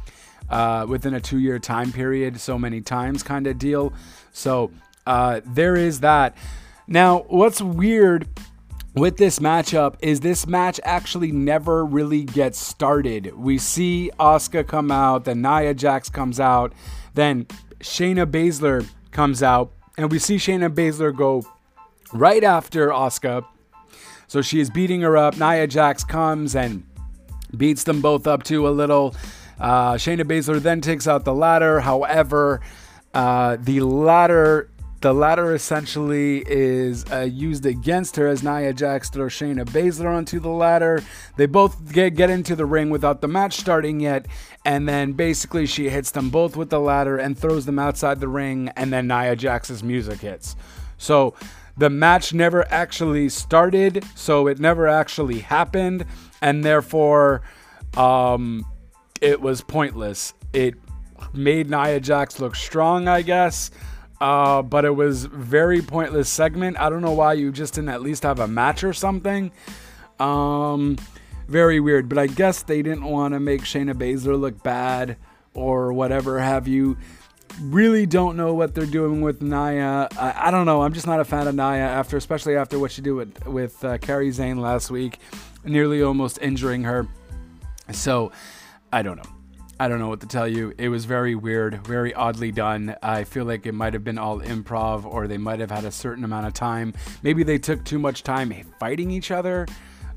uh, 0.48 0.86
within 0.88 1.14
a 1.14 1.20
two-year 1.20 1.58
time 1.58 1.92
period, 1.92 2.40
so 2.40 2.58
many 2.58 2.80
times, 2.80 3.22
kind 3.22 3.46
of 3.46 3.58
deal. 3.58 3.92
So 4.32 4.70
uh, 5.06 5.40
there 5.44 5.76
is 5.76 6.00
that. 6.00 6.36
Now, 6.86 7.24
what's 7.28 7.62
weird 7.62 8.28
with 8.94 9.16
this 9.16 9.40
matchup 9.40 9.96
is 10.00 10.20
this 10.20 10.46
match 10.46 10.80
actually 10.84 11.32
never 11.32 11.84
really 11.84 12.24
gets 12.24 12.58
started. 12.58 13.34
We 13.34 13.58
see 13.58 14.10
Asuka 14.20 14.66
come 14.66 14.90
out, 14.90 15.24
then 15.24 15.42
Nia 15.42 15.74
Jax 15.74 16.08
comes 16.08 16.38
out, 16.38 16.72
then 17.14 17.46
Shayna 17.80 18.26
Baszler 18.26 18.88
comes 19.10 19.42
out, 19.42 19.72
and 19.98 20.10
we 20.10 20.18
see 20.18 20.36
Shayna 20.36 20.72
Baszler 20.72 21.14
go 21.14 21.44
right 22.12 22.44
after 22.44 22.88
Asuka. 22.88 23.44
So 24.26 24.42
she 24.42 24.60
is 24.60 24.70
beating 24.70 25.02
her 25.02 25.16
up. 25.16 25.36
Nia 25.36 25.66
Jax 25.66 26.04
comes 26.04 26.56
and 26.56 26.84
beats 27.56 27.84
them 27.84 28.00
both 28.00 28.26
up 28.26 28.42
to 28.44 28.68
a 28.68 28.70
little. 28.70 29.14
Uh, 29.58 29.94
Shayna 29.94 30.22
Baszler 30.22 30.60
then 30.60 30.80
takes 30.80 31.06
out 31.06 31.24
the 31.24 31.34
ladder. 31.34 31.80
However, 31.80 32.60
uh, 33.12 33.56
the 33.60 33.80
ladder 33.80 34.70
the 35.04 35.12
ladder 35.12 35.54
essentially 35.54 36.42
is 36.46 37.04
uh, 37.12 37.28
used 37.30 37.66
against 37.66 38.16
her 38.16 38.26
as 38.26 38.42
Nia 38.42 38.72
Jax 38.72 39.10
throws 39.10 39.32
Shayna 39.32 39.66
Baszler 39.66 40.16
onto 40.16 40.40
the 40.40 40.48
ladder. 40.48 41.02
They 41.36 41.44
both 41.44 41.92
get, 41.92 42.14
get 42.14 42.30
into 42.30 42.56
the 42.56 42.64
ring 42.64 42.88
without 42.88 43.20
the 43.20 43.28
match 43.28 43.58
starting 43.58 44.00
yet, 44.00 44.24
and 44.64 44.88
then 44.88 45.12
basically 45.12 45.66
she 45.66 45.90
hits 45.90 46.10
them 46.10 46.30
both 46.30 46.56
with 46.56 46.70
the 46.70 46.80
ladder 46.80 47.18
and 47.18 47.38
throws 47.38 47.66
them 47.66 47.78
outside 47.78 48.18
the 48.18 48.28
ring, 48.28 48.70
and 48.76 48.90
then 48.90 49.06
Nia 49.06 49.36
Jax's 49.36 49.82
music 49.82 50.20
hits. 50.20 50.56
So 50.96 51.34
the 51.76 51.90
match 51.90 52.32
never 52.32 52.66
actually 52.72 53.28
started, 53.28 54.06
so 54.14 54.46
it 54.46 54.58
never 54.58 54.88
actually 54.88 55.40
happened, 55.40 56.06
and 56.40 56.64
therefore 56.64 57.42
um, 57.94 58.64
it 59.20 59.38
was 59.38 59.60
pointless. 59.60 60.32
It 60.54 60.76
made 61.34 61.68
Nia 61.68 62.00
Jax 62.00 62.40
look 62.40 62.56
strong, 62.56 63.06
I 63.06 63.20
guess. 63.20 63.70
Uh, 64.24 64.62
but 64.62 64.86
it 64.86 64.96
was 64.96 65.26
very 65.26 65.82
pointless 65.82 66.30
segment. 66.30 66.80
I 66.80 66.88
don't 66.88 67.02
know 67.02 67.12
why 67.12 67.34
you 67.34 67.52
just 67.52 67.74
didn't 67.74 67.90
at 67.90 68.00
least 68.00 68.22
have 68.22 68.40
a 68.40 68.48
match 68.48 68.82
or 68.82 68.94
something. 68.94 69.52
Um, 70.18 70.96
very 71.46 71.78
weird. 71.78 72.08
But 72.08 72.16
I 72.16 72.28
guess 72.28 72.62
they 72.62 72.80
didn't 72.80 73.04
want 73.04 73.34
to 73.34 73.40
make 73.40 73.64
Shayna 73.64 73.92
Baszler 73.92 74.40
look 74.40 74.62
bad 74.62 75.18
or 75.52 75.92
whatever 75.92 76.40
have 76.40 76.66
you. 76.66 76.96
Really 77.60 78.06
don't 78.06 78.38
know 78.38 78.54
what 78.54 78.74
they're 78.74 78.86
doing 78.86 79.20
with 79.20 79.42
Nia. 79.42 80.08
I, 80.18 80.48
I 80.48 80.50
don't 80.50 80.64
know. 80.64 80.80
I'm 80.80 80.94
just 80.94 81.06
not 81.06 81.20
a 81.20 81.24
fan 81.26 81.46
of 81.46 81.54
Nia 81.54 81.84
after, 81.84 82.16
especially 82.16 82.56
after 82.56 82.78
what 82.78 82.92
she 82.92 83.02
did 83.02 83.12
with 83.12 83.46
with 83.46 83.84
uh, 83.84 83.98
Kairi 83.98 84.32
Sane 84.32 84.58
last 84.58 84.90
week, 84.90 85.18
nearly 85.64 86.00
almost 86.00 86.38
injuring 86.40 86.84
her. 86.84 87.06
So 87.92 88.32
I 88.90 89.02
don't 89.02 89.18
know. 89.18 89.33
I 89.78 89.88
don't 89.88 89.98
know 89.98 90.08
what 90.08 90.20
to 90.20 90.26
tell 90.26 90.46
you. 90.46 90.72
It 90.78 90.88
was 90.88 91.04
very 91.04 91.34
weird, 91.34 91.84
very 91.86 92.14
oddly 92.14 92.52
done. 92.52 92.94
I 93.02 93.24
feel 93.24 93.44
like 93.44 93.66
it 93.66 93.72
might 93.72 93.92
have 93.92 94.04
been 94.04 94.18
all 94.18 94.40
improv 94.40 95.04
or 95.04 95.26
they 95.26 95.38
might 95.38 95.58
have 95.58 95.70
had 95.70 95.84
a 95.84 95.90
certain 95.90 96.22
amount 96.22 96.46
of 96.46 96.52
time. 96.52 96.94
Maybe 97.22 97.42
they 97.42 97.58
took 97.58 97.84
too 97.84 97.98
much 97.98 98.22
time 98.22 98.52
fighting 98.78 99.10
each 99.10 99.30
other 99.30 99.66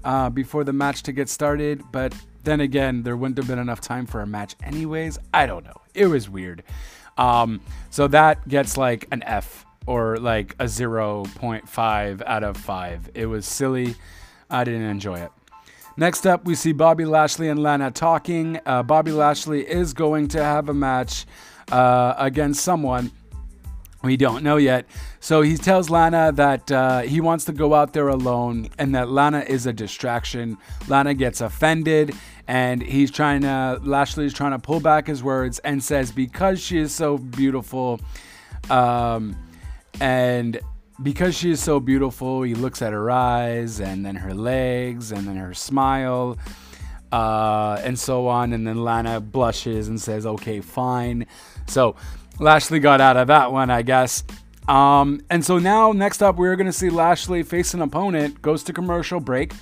uh, 0.04 0.30
before 0.30 0.64
the 0.64 0.74
match 0.74 1.04
to 1.04 1.12
get 1.12 1.28
started. 1.28 1.84
But 1.92 2.14
then 2.44 2.62
again, 2.62 3.02
there 3.02 3.18
wouldn't 3.18 3.38
have 3.38 3.48
been 3.48 3.60
enough 3.60 3.82
time 3.82 4.06
for 4.06 4.22
a 4.22 4.28
match, 4.28 4.56
anyways. 4.64 5.18
I 5.34 5.48
don't 5.48 5.66
know. 5.66 5.82
It 5.96 6.06
was 6.06 6.30
weird. 6.30 6.64
Um, 7.18 7.62
so 7.90 8.08
that 8.10 8.48
gets 8.48 8.78
like 8.78 9.08
an 9.12 9.24
F 9.24 9.66
or 9.88 10.18
like 10.18 10.54
a 10.60 10.66
0.5 10.66 12.22
out 12.26 12.44
of 12.44 12.58
5. 12.58 13.10
It 13.16 13.26
was 13.26 13.48
silly. 13.48 13.96
I 14.50 14.64
didn't 14.64 14.84
enjoy 14.84 15.20
it. 15.20 15.32
Next 16.00 16.28
up, 16.28 16.46
we 16.46 16.54
see 16.54 16.74
Bobby 16.74 17.06
Lashley 17.06 17.50
and 17.50 17.62
Lana 17.62 17.90
talking. 17.90 18.60
Uh, 18.68 18.84
Bobby 18.84 19.12
Lashley 19.12 19.68
is 19.68 19.94
going 19.94 20.28
to 20.30 20.44
have 20.44 20.70
a 20.70 20.74
match 20.74 21.26
uh, 21.72 22.14
against 22.20 22.64
someone. 22.64 23.12
We 24.04 24.16
don't 24.16 24.44
know 24.44 24.58
yet. 24.58 24.86
So 25.20 25.42
he 25.42 25.58
tells 25.58 25.90
Lana 25.90 26.32
that 26.34 26.72
uh, 26.72 27.02
he 27.02 27.20
wants 27.20 27.46
to 27.46 27.52
go 27.52 27.74
out 27.74 27.94
there 27.94 28.10
alone 28.10 28.70
and 28.78 28.94
that 28.94 29.10
Lana 29.10 29.40
is 29.40 29.66
a 29.66 29.74
distraction. 29.74 30.60
Lana 30.88 31.16
gets 31.16 31.42
offended 31.42 32.14
and 32.48 32.84
he's 32.84 33.10
trying 33.10 33.42
to, 33.42 33.82
Lashley's 33.82 34.36
trying 34.36 34.52
to 34.52 34.60
pull 34.60 34.80
back 34.80 35.08
his 35.08 35.24
words 35.24 35.58
and 35.60 35.84
says, 35.84 36.12
because 36.12 36.62
she 36.62 36.78
is 36.78 36.94
so 36.94 37.18
beautiful 37.18 38.00
um, 38.70 39.36
and 40.00 40.60
because 41.02 41.36
she 41.36 41.52
is 41.52 41.62
so 41.62 41.80
beautiful, 41.80 42.42
he 42.42 42.56
looks 42.56 42.82
at 42.82 42.94
her 42.94 43.12
eyes 43.12 43.80
and 43.80 44.06
then 44.06 44.16
her 44.16 44.34
legs 44.34 45.12
and 45.12 45.28
then 45.28 45.38
her 45.38 45.54
smile 45.54 46.38
uh, 47.12 47.80
and 47.84 47.98
so 47.98 48.28
on. 48.28 48.54
And 48.54 48.68
then 48.68 48.84
Lana 48.84 49.20
blushes 49.20 49.88
and 49.88 50.00
says, 50.02 50.26
okay, 50.26 50.62
fine. 50.62 51.28
So 51.68 51.96
Lashley 52.40 52.80
got 52.80 53.02
out 53.02 53.18
of 53.18 53.28
that 53.28 53.52
one, 53.52 53.70
I 53.70 53.82
guess. 53.82 54.24
Um, 54.68 55.22
and 55.30 55.46
so 55.46 55.60
now, 55.60 55.92
next 55.92 56.22
up, 56.22 56.36
we're 56.36 56.56
going 56.56 56.68
to 56.68 56.74
see 56.74 56.90
Lashley 56.90 57.44
face 57.44 57.74
an 57.74 57.82
opponent, 57.82 58.42
goes 58.42 58.64
to 58.64 58.74
commercial 58.74 59.20
break. 59.20 59.54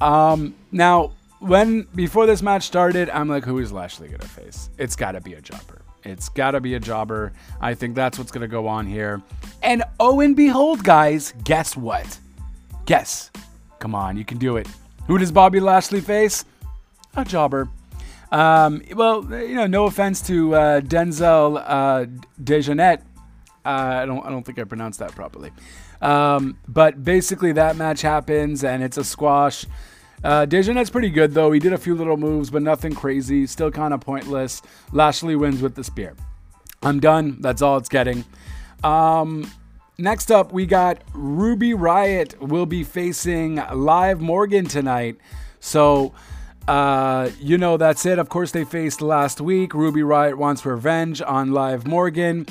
Um, 0.00 0.54
now, 0.72 1.12
when 1.40 1.86
before 1.94 2.26
this 2.26 2.40
match 2.40 2.64
started, 2.64 3.10
I'm 3.10 3.28
like, 3.28 3.44
who 3.44 3.58
is 3.58 3.72
Lashley 3.72 4.08
going 4.08 4.20
to 4.20 4.28
face? 4.28 4.70
It's 4.78 4.96
got 4.96 5.12
to 5.12 5.20
be 5.20 5.34
a 5.34 5.40
jobber. 5.40 5.75
It's 6.06 6.28
got 6.28 6.52
to 6.52 6.60
be 6.60 6.74
a 6.74 6.80
jobber. 6.80 7.32
I 7.60 7.74
think 7.74 7.94
that's 7.94 8.18
what's 8.18 8.30
going 8.30 8.42
to 8.42 8.48
go 8.48 8.66
on 8.66 8.86
here. 8.86 9.22
And 9.62 9.82
oh, 9.98 10.20
and 10.20 10.36
behold, 10.36 10.84
guys, 10.84 11.34
guess 11.44 11.76
what? 11.76 12.18
Guess. 12.86 13.30
Come 13.78 13.94
on, 13.94 14.16
you 14.16 14.24
can 14.24 14.38
do 14.38 14.56
it. 14.56 14.68
Who 15.06 15.18
does 15.18 15.32
Bobby 15.32 15.60
Lashley 15.60 16.00
face? 16.00 16.44
A 17.16 17.24
jobber. 17.24 17.68
Um, 18.32 18.82
well, 18.94 19.24
you 19.24 19.54
know, 19.54 19.66
no 19.66 19.86
offense 19.86 20.20
to 20.22 20.54
uh, 20.54 20.80
Denzel 20.80 21.62
uh, 21.64 22.06
Dejournette. 22.42 23.02
Uh, 23.64 23.68
I 24.02 24.06
don't, 24.06 24.24
I 24.24 24.30
don't 24.30 24.44
think 24.44 24.58
I 24.58 24.64
pronounced 24.64 24.98
that 25.00 25.12
properly. 25.12 25.50
Um, 26.00 26.58
but 26.68 27.02
basically, 27.02 27.52
that 27.52 27.76
match 27.76 28.02
happens, 28.02 28.64
and 28.64 28.82
it's 28.82 28.96
a 28.96 29.04
squash. 29.04 29.66
Uh, 30.26 30.44
Dejournette's 30.44 30.90
pretty 30.90 31.08
good 31.08 31.34
though. 31.34 31.52
He 31.52 31.60
did 31.60 31.72
a 31.72 31.78
few 31.78 31.94
little 31.94 32.16
moves, 32.16 32.50
but 32.50 32.60
nothing 32.60 32.92
crazy. 32.92 33.46
Still 33.46 33.70
kind 33.70 33.94
of 33.94 34.00
pointless. 34.00 34.60
Lashley 34.90 35.36
wins 35.36 35.62
with 35.62 35.76
the 35.76 35.84
spear. 35.84 36.16
I'm 36.82 36.98
done. 36.98 37.36
That's 37.40 37.62
all 37.62 37.76
it's 37.76 37.88
getting. 37.88 38.24
Um, 38.82 39.48
next 39.98 40.32
up, 40.32 40.52
we 40.52 40.66
got 40.66 41.00
Ruby 41.14 41.74
Riot 41.74 42.42
will 42.42 42.66
be 42.66 42.82
facing 42.82 43.62
Liv 43.72 44.20
Morgan 44.20 44.66
tonight. 44.66 45.16
So, 45.60 46.12
uh, 46.66 47.30
you 47.38 47.56
know, 47.56 47.76
that's 47.76 48.04
it. 48.04 48.18
Of 48.18 48.28
course, 48.28 48.50
they 48.50 48.64
faced 48.64 49.00
last 49.00 49.40
week. 49.40 49.74
Ruby 49.74 50.02
Riot 50.02 50.36
wants 50.36 50.66
revenge 50.66 51.22
on 51.22 51.52
Liv 51.52 51.86
Morgan. 51.86 52.46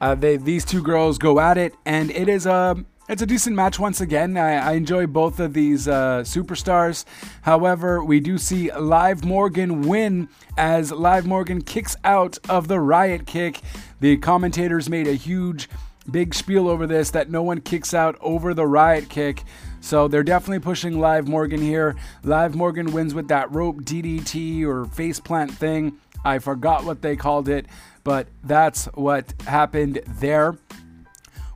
Uh, 0.00 0.14
they 0.14 0.36
these 0.36 0.64
two 0.64 0.84
girls 0.84 1.18
go 1.18 1.40
at 1.40 1.58
it, 1.58 1.74
and 1.84 2.12
it 2.12 2.28
is 2.28 2.46
a 2.46 2.76
it's 3.08 3.22
a 3.22 3.26
decent 3.26 3.56
match 3.56 3.78
once 3.78 4.02
again. 4.02 4.36
I, 4.36 4.56
I 4.56 4.72
enjoy 4.72 5.06
both 5.06 5.40
of 5.40 5.54
these 5.54 5.88
uh, 5.88 6.22
superstars. 6.24 7.06
However, 7.42 8.04
we 8.04 8.20
do 8.20 8.36
see 8.36 8.70
Liv 8.72 9.24
Morgan 9.24 9.88
win 9.88 10.28
as 10.58 10.92
Liv 10.92 11.26
Morgan 11.26 11.62
kicks 11.62 11.96
out 12.04 12.38
of 12.50 12.68
the 12.68 12.78
riot 12.78 13.26
kick. 13.26 13.62
The 14.00 14.18
commentators 14.18 14.90
made 14.90 15.08
a 15.08 15.14
huge, 15.14 15.70
big 16.10 16.34
spiel 16.34 16.68
over 16.68 16.86
this 16.86 17.10
that 17.12 17.30
no 17.30 17.42
one 17.42 17.62
kicks 17.62 17.94
out 17.94 18.18
over 18.20 18.52
the 18.52 18.66
riot 18.66 19.08
kick. 19.08 19.44
So 19.80 20.06
they're 20.06 20.22
definitely 20.22 20.60
pushing 20.60 21.00
Liv 21.00 21.26
Morgan 21.26 21.62
here. 21.62 21.96
Liv 22.24 22.54
Morgan 22.54 22.92
wins 22.92 23.14
with 23.14 23.28
that 23.28 23.50
rope 23.50 23.82
DDT 23.82 24.64
or 24.64 24.84
faceplant 24.84 25.52
thing. 25.52 25.96
I 26.24 26.40
forgot 26.40 26.84
what 26.84 27.00
they 27.00 27.16
called 27.16 27.48
it, 27.48 27.66
but 28.04 28.28
that's 28.44 28.84
what 28.86 29.32
happened 29.46 30.02
there. 30.06 30.58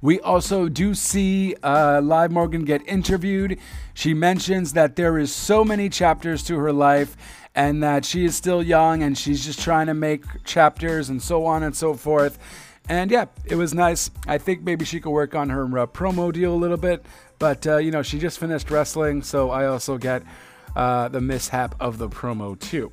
We 0.02 0.18
also 0.20 0.68
do 0.68 0.94
see 0.94 1.54
uh, 1.62 2.00
Liv 2.00 2.32
Morgan 2.32 2.64
get 2.64 2.86
interviewed. 2.88 3.58
She 3.94 4.14
mentions 4.14 4.72
that 4.72 4.96
there 4.96 5.16
is 5.16 5.32
so 5.32 5.64
many 5.64 5.88
chapters 5.88 6.42
to 6.44 6.58
her 6.58 6.72
life 6.72 7.16
and 7.54 7.82
that 7.84 8.04
she 8.04 8.24
is 8.24 8.34
still 8.34 8.64
young 8.64 9.04
and 9.04 9.16
she's 9.16 9.44
just 9.44 9.60
trying 9.60 9.86
to 9.86 9.94
make 9.94 10.24
chapters 10.44 11.08
and 11.08 11.22
so 11.22 11.46
on 11.46 11.62
and 11.62 11.76
so 11.76 11.94
forth. 11.94 12.36
And 12.88 13.12
yeah, 13.12 13.26
it 13.44 13.54
was 13.54 13.72
nice. 13.72 14.10
I 14.26 14.38
think 14.38 14.62
maybe 14.62 14.84
she 14.84 14.98
could 14.98 15.12
work 15.12 15.36
on 15.36 15.50
her 15.50 15.66
uh, 15.78 15.86
promo 15.86 16.32
deal 16.32 16.52
a 16.52 16.56
little 16.56 16.76
bit, 16.76 17.06
but 17.38 17.64
uh, 17.64 17.76
you 17.76 17.92
know, 17.92 18.02
she 18.02 18.18
just 18.18 18.40
finished 18.40 18.72
wrestling, 18.72 19.22
so 19.22 19.50
I 19.50 19.66
also 19.66 19.98
get 19.98 20.24
uh, 20.74 21.08
the 21.08 21.20
mishap 21.20 21.76
of 21.78 21.98
the 21.98 22.08
promo 22.08 22.58
too. 22.58 22.90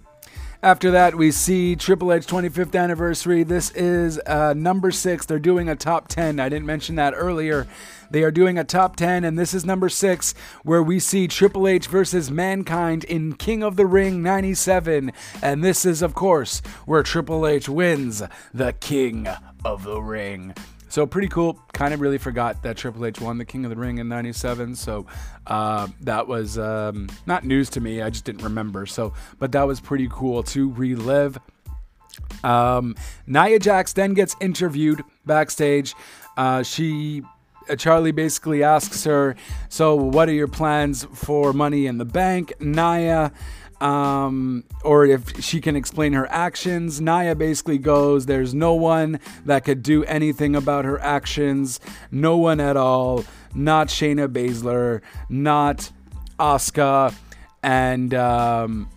After 0.61 0.91
that, 0.91 1.15
we 1.15 1.31
see 1.31 1.77
Triple 1.77 2.11
H 2.11 2.27
25th 2.27 2.77
anniversary. 2.77 3.43
This 3.43 3.71
is 3.71 4.19
uh, 4.25 4.53
number 4.53 4.91
six. 4.91 5.25
They're 5.25 5.39
doing 5.39 5.69
a 5.69 5.75
top 5.77 6.09
10. 6.09 6.37
I 6.37 6.49
didn't 6.49 6.65
mention 6.65 6.95
that 6.95 7.13
earlier. 7.15 7.65
They 8.11 8.23
are 8.23 8.31
doing 8.31 8.57
a 8.57 8.65
top 8.65 8.97
10, 8.97 9.23
and 9.23 9.39
this 9.39 9.53
is 9.53 9.63
number 9.63 9.87
six, 9.87 10.33
where 10.63 10.83
we 10.83 10.99
see 10.99 11.29
Triple 11.29 11.65
H 11.65 11.87
versus 11.87 12.29
Mankind 12.29 13.05
in 13.05 13.35
King 13.35 13.63
of 13.63 13.77
the 13.77 13.85
Ring 13.85 14.21
97. 14.21 15.13
And 15.41 15.63
this 15.63 15.85
is, 15.85 16.01
of 16.01 16.13
course, 16.13 16.61
where 16.85 17.03
Triple 17.03 17.47
H 17.47 17.69
wins 17.69 18.21
the 18.53 18.73
King 18.73 19.29
of 19.63 19.85
the 19.85 20.01
Ring. 20.01 20.53
So 20.89 21.05
pretty 21.05 21.27
cool. 21.27 21.59
Kind 21.73 21.93
of 21.93 22.01
really 22.01 22.17
forgot 22.17 22.61
that 22.63 22.77
Triple 22.77 23.05
H 23.05 23.21
won 23.21 23.37
the 23.37 23.45
King 23.45 23.63
of 23.63 23.69
the 23.69 23.77
Ring 23.77 23.99
in 23.99 24.09
'97. 24.09 24.75
So 24.75 25.05
uh, 25.47 25.87
that 26.01 26.27
was 26.27 26.57
um, 26.57 27.07
not 27.25 27.45
news 27.45 27.69
to 27.71 27.81
me. 27.81 28.01
I 28.01 28.09
just 28.09 28.25
didn't 28.25 28.43
remember. 28.43 28.85
So, 28.85 29.13
but 29.37 29.51
that 29.53 29.63
was 29.63 29.79
pretty 29.79 30.07
cool 30.11 30.43
to 30.43 30.71
relive. 30.71 31.37
Um, 32.43 32.95
Nia 33.27 33.59
Jax 33.59 33.93
then 33.93 34.13
gets 34.13 34.35
interviewed 34.41 35.03
backstage. 35.25 35.93
Uh, 36.35 36.63
she 36.63 37.21
uh, 37.69 37.75
Charlie 37.75 38.11
basically 38.11 38.63
asks 38.63 39.03
her, 39.03 39.35
"So, 39.69 39.95
what 39.95 40.27
are 40.27 40.33
your 40.33 40.47
plans 40.47 41.05
for 41.13 41.53
Money 41.53 41.85
in 41.85 41.97
the 41.97 42.05
Bank?" 42.05 42.53
Nia 42.59 43.31
um, 43.81 44.63
or 44.83 45.05
if 45.05 45.41
she 45.43 45.61
can 45.61 45.75
explain 45.75 46.13
her 46.13 46.27
actions. 46.29 46.99
Nia 46.99 47.35
basically 47.35 47.77
goes, 47.77 48.25
There's 48.25 48.53
no 48.53 48.73
one 48.73 49.19
that 49.45 49.63
could 49.63 49.83
do 49.83 50.03
anything 50.05 50.55
about 50.55 50.85
her 50.85 50.99
actions. 50.99 51.79
No 52.11 52.37
one 52.37 52.59
at 52.59 52.77
all. 52.77 53.23
Not 53.53 53.87
Shayna 53.87 54.27
Baszler, 54.27 55.01
not 55.29 55.91
Asuka. 56.39 57.13
And, 57.61 58.13
um, 58.13 58.89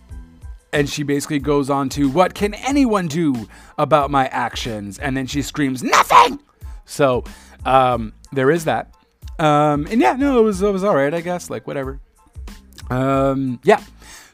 and 0.71 0.89
she 0.89 1.03
basically 1.03 1.39
goes 1.39 1.69
on 1.69 1.89
to, 1.89 2.09
What 2.09 2.33
can 2.33 2.53
anyone 2.53 3.07
do 3.07 3.47
about 3.77 4.11
my 4.11 4.27
actions? 4.27 4.99
And 4.99 5.15
then 5.15 5.27
she 5.27 5.41
screams, 5.41 5.83
Nothing! 5.83 6.39
So, 6.85 7.23
um, 7.65 8.13
there 8.31 8.51
is 8.51 8.65
that. 8.65 8.93
Um, 9.39 9.87
and 9.89 9.99
yeah, 9.99 10.13
no, 10.13 10.39
it 10.39 10.43
was, 10.43 10.61
it 10.61 10.71
was 10.71 10.83
all 10.83 10.95
right, 10.95 11.13
I 11.13 11.21
guess. 11.21 11.49
Like, 11.49 11.65
whatever. 11.65 11.99
Um, 12.89 13.59
yeah. 13.63 13.81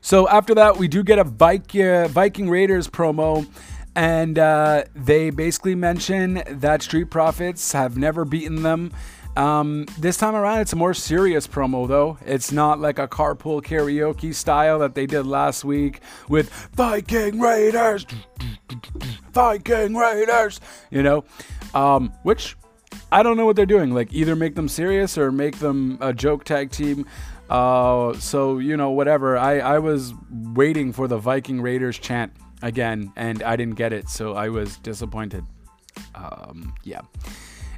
So 0.01 0.27
after 0.29 0.56
that, 0.56 0.77
we 0.77 0.88
do 0.88 1.03
get 1.03 1.20
a 1.20 1.24
Viking, 1.24 2.08
Viking 2.08 2.50
Raiders 2.50 2.88
promo. 2.88 3.48
And 3.96 4.39
uh, 4.39 4.84
they 4.96 5.29
basically 5.29 5.75
mention 5.75 6.44
that 6.48 6.82
Street 6.84 7.10
Profits 7.10 7.74
have 7.74 7.98
never 7.98 8.24
beaten 8.24 8.63
them. 8.63 8.91
Um, 9.36 9.86
this 9.98 10.18
time 10.18 10.36
around, 10.36 10.60
it's 10.60 10.74
a 10.74 10.75
more 10.75 10.94
serious 10.94 11.48
promo, 11.48 11.88
though. 11.88 12.18
It's 12.25 12.51
not 12.51 12.79
like 12.79 13.00
a 13.00 13.08
carpool 13.08 13.63
karaoke 13.63 14.34
style 14.34 14.79
that 14.79 14.96
they 14.96 15.06
did 15.06 15.25
last 15.25 15.63
week 15.63 16.01
with 16.27 16.50
Viking 16.74 17.39
Raiders, 17.39 18.06
Viking 19.34 19.96
Raiders, 19.96 20.60
you 20.91 21.03
know, 21.03 21.24
um, 21.74 22.13
which 22.24 22.58
I 23.12 23.24
don't 23.24 23.38
know 23.38 23.46
what 23.46 23.56
they're 23.56 23.65
doing. 23.65 23.94
Like, 23.94 24.13
either 24.13 24.36
make 24.36 24.56
them 24.56 24.68
serious 24.68 25.18
or 25.18 25.32
make 25.32 25.60
them 25.60 25.98
a 26.01 26.13
joke 26.13 26.44
tag 26.44 26.72
team. 26.72 27.06
Uh, 27.50 28.13
so 28.13 28.60
you 28.60 28.77
know, 28.77 28.91
whatever. 28.91 29.38
I 29.38 29.60
I 29.60 29.79
was 29.79 30.13
waiting 30.29 30.94
for 30.94 31.08
the 31.08 31.18
Viking 31.18 31.62
Raiders 31.62 31.98
chant 31.98 32.34
again, 32.62 33.12
and 33.15 33.41
I 33.44 33.56
didn't 33.56 33.75
get 33.75 33.94
it, 33.94 34.10
so 34.10 34.34
I 34.34 34.50
was 34.50 34.77
disappointed. 34.77 35.46
Um, 36.15 36.74
yeah. 36.84 37.01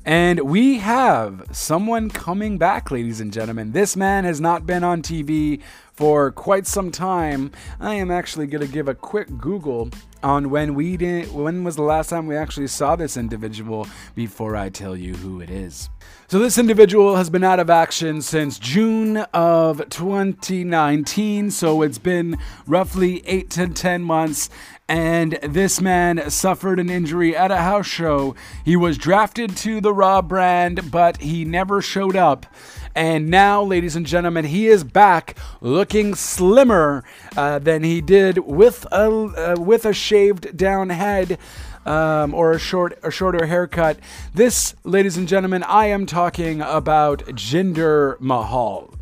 And 0.04 0.42
we 0.42 0.80
have 0.80 1.44
someone 1.52 2.10
coming 2.10 2.58
back, 2.58 2.90
ladies 2.90 3.22
and 3.22 3.32
gentlemen. 3.32 3.72
This 3.72 3.96
man 3.96 4.24
has 4.24 4.42
not 4.42 4.66
been 4.66 4.84
on 4.84 5.04
TV 5.04 5.62
for 5.94 6.32
quite 6.32 6.66
some 6.66 6.92
time. 6.92 7.52
I 7.80 7.96
am 7.96 8.10
actually 8.10 8.48
going 8.48 8.66
to 8.66 8.72
give 8.72 8.88
a 8.88 8.96
quick 8.96 9.38
Google 9.38 9.92
on 10.24 10.50
when 10.50 10.76
we 10.76 10.98
did 10.98 11.32
when 11.34 11.64
was 11.64 11.76
the 11.76 11.82
last 11.82 12.10
time 12.10 12.28
we 12.28 12.36
actually 12.36 12.68
saw 12.68 12.96
this 12.96 13.18
individual 13.18 13.88
before 14.16 14.56
I 14.56 14.70
tell 14.70 14.96
you 14.96 15.16
who 15.16 15.42
it 15.42 15.50
is. 15.50 15.90
So 16.28 16.40
this 16.40 16.58
individual 16.58 17.18
has 17.18 17.30
been 17.30 17.44
out 17.44 17.60
of 17.60 17.70
action 17.70 18.22
since 18.22 18.58
June 18.58 19.18
of 19.34 19.90
2019, 19.90 21.52
so 21.52 21.82
it's 21.82 21.98
been 21.98 22.38
roughly 22.66 23.22
8 23.28 23.50
to 23.52 23.68
10 23.68 24.02
months 24.02 24.50
and 24.92 25.40
this 25.42 25.80
man 25.80 26.30
suffered 26.30 26.78
an 26.78 26.90
injury 26.90 27.34
at 27.34 27.50
a 27.50 27.58
house 27.58 27.88
show. 27.88 28.36
He 28.66 28.76
was 28.76 28.98
drafted 28.98 29.56
to 29.58 29.80
the 29.80 29.94
Raw 29.94 30.22
brand, 30.22 30.92
but 30.92 31.22
he 31.22 31.46
never 31.46 31.82
showed 31.82 32.18
up. 32.18 32.46
And 32.96 33.30
now, 33.30 33.64
ladies 33.64 33.96
and 33.96 34.06
gentlemen, 34.06 34.46
he 34.46 34.68
is 34.68 34.84
back 34.84 35.38
looking 35.62 36.16
slimmer 36.16 37.04
uh, 37.38 37.60
than 37.60 37.84
he 37.84 38.02
did 38.02 38.40
with 38.40 38.86
a 38.92 39.10
uh, 39.10 39.56
with 39.60 39.86
a 39.86 39.94
shaved 39.94 40.58
down 40.58 40.90
head. 40.90 41.38
Um, 41.84 42.36
or 42.36 42.52
a 42.52 42.60
short, 42.60 43.00
a 43.02 43.10
shorter 43.10 43.48
haircut. 43.48 43.98
This, 44.36 44.76
ladies 44.84 45.18
and 45.18 45.28
gentlemen, 45.28 45.64
I 45.64 45.88
am 45.88 46.06
talking 46.06 46.62
about 46.62 47.26
Jinder 47.30 48.22
Mahal. 48.22 48.94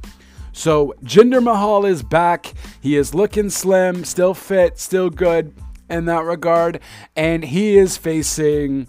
So 0.53 0.93
Jinder 1.03 1.43
Mahal 1.43 1.85
is 1.85 2.03
back. 2.03 2.53
He 2.79 2.95
is 2.95 3.13
looking 3.13 3.49
slim, 3.49 4.05
still 4.05 4.33
fit, 4.33 4.79
still 4.79 5.09
good 5.09 5.53
in 5.89 6.05
that 6.05 6.23
regard. 6.23 6.79
And 7.15 7.43
he 7.43 7.77
is 7.77 7.97
facing, 7.97 8.87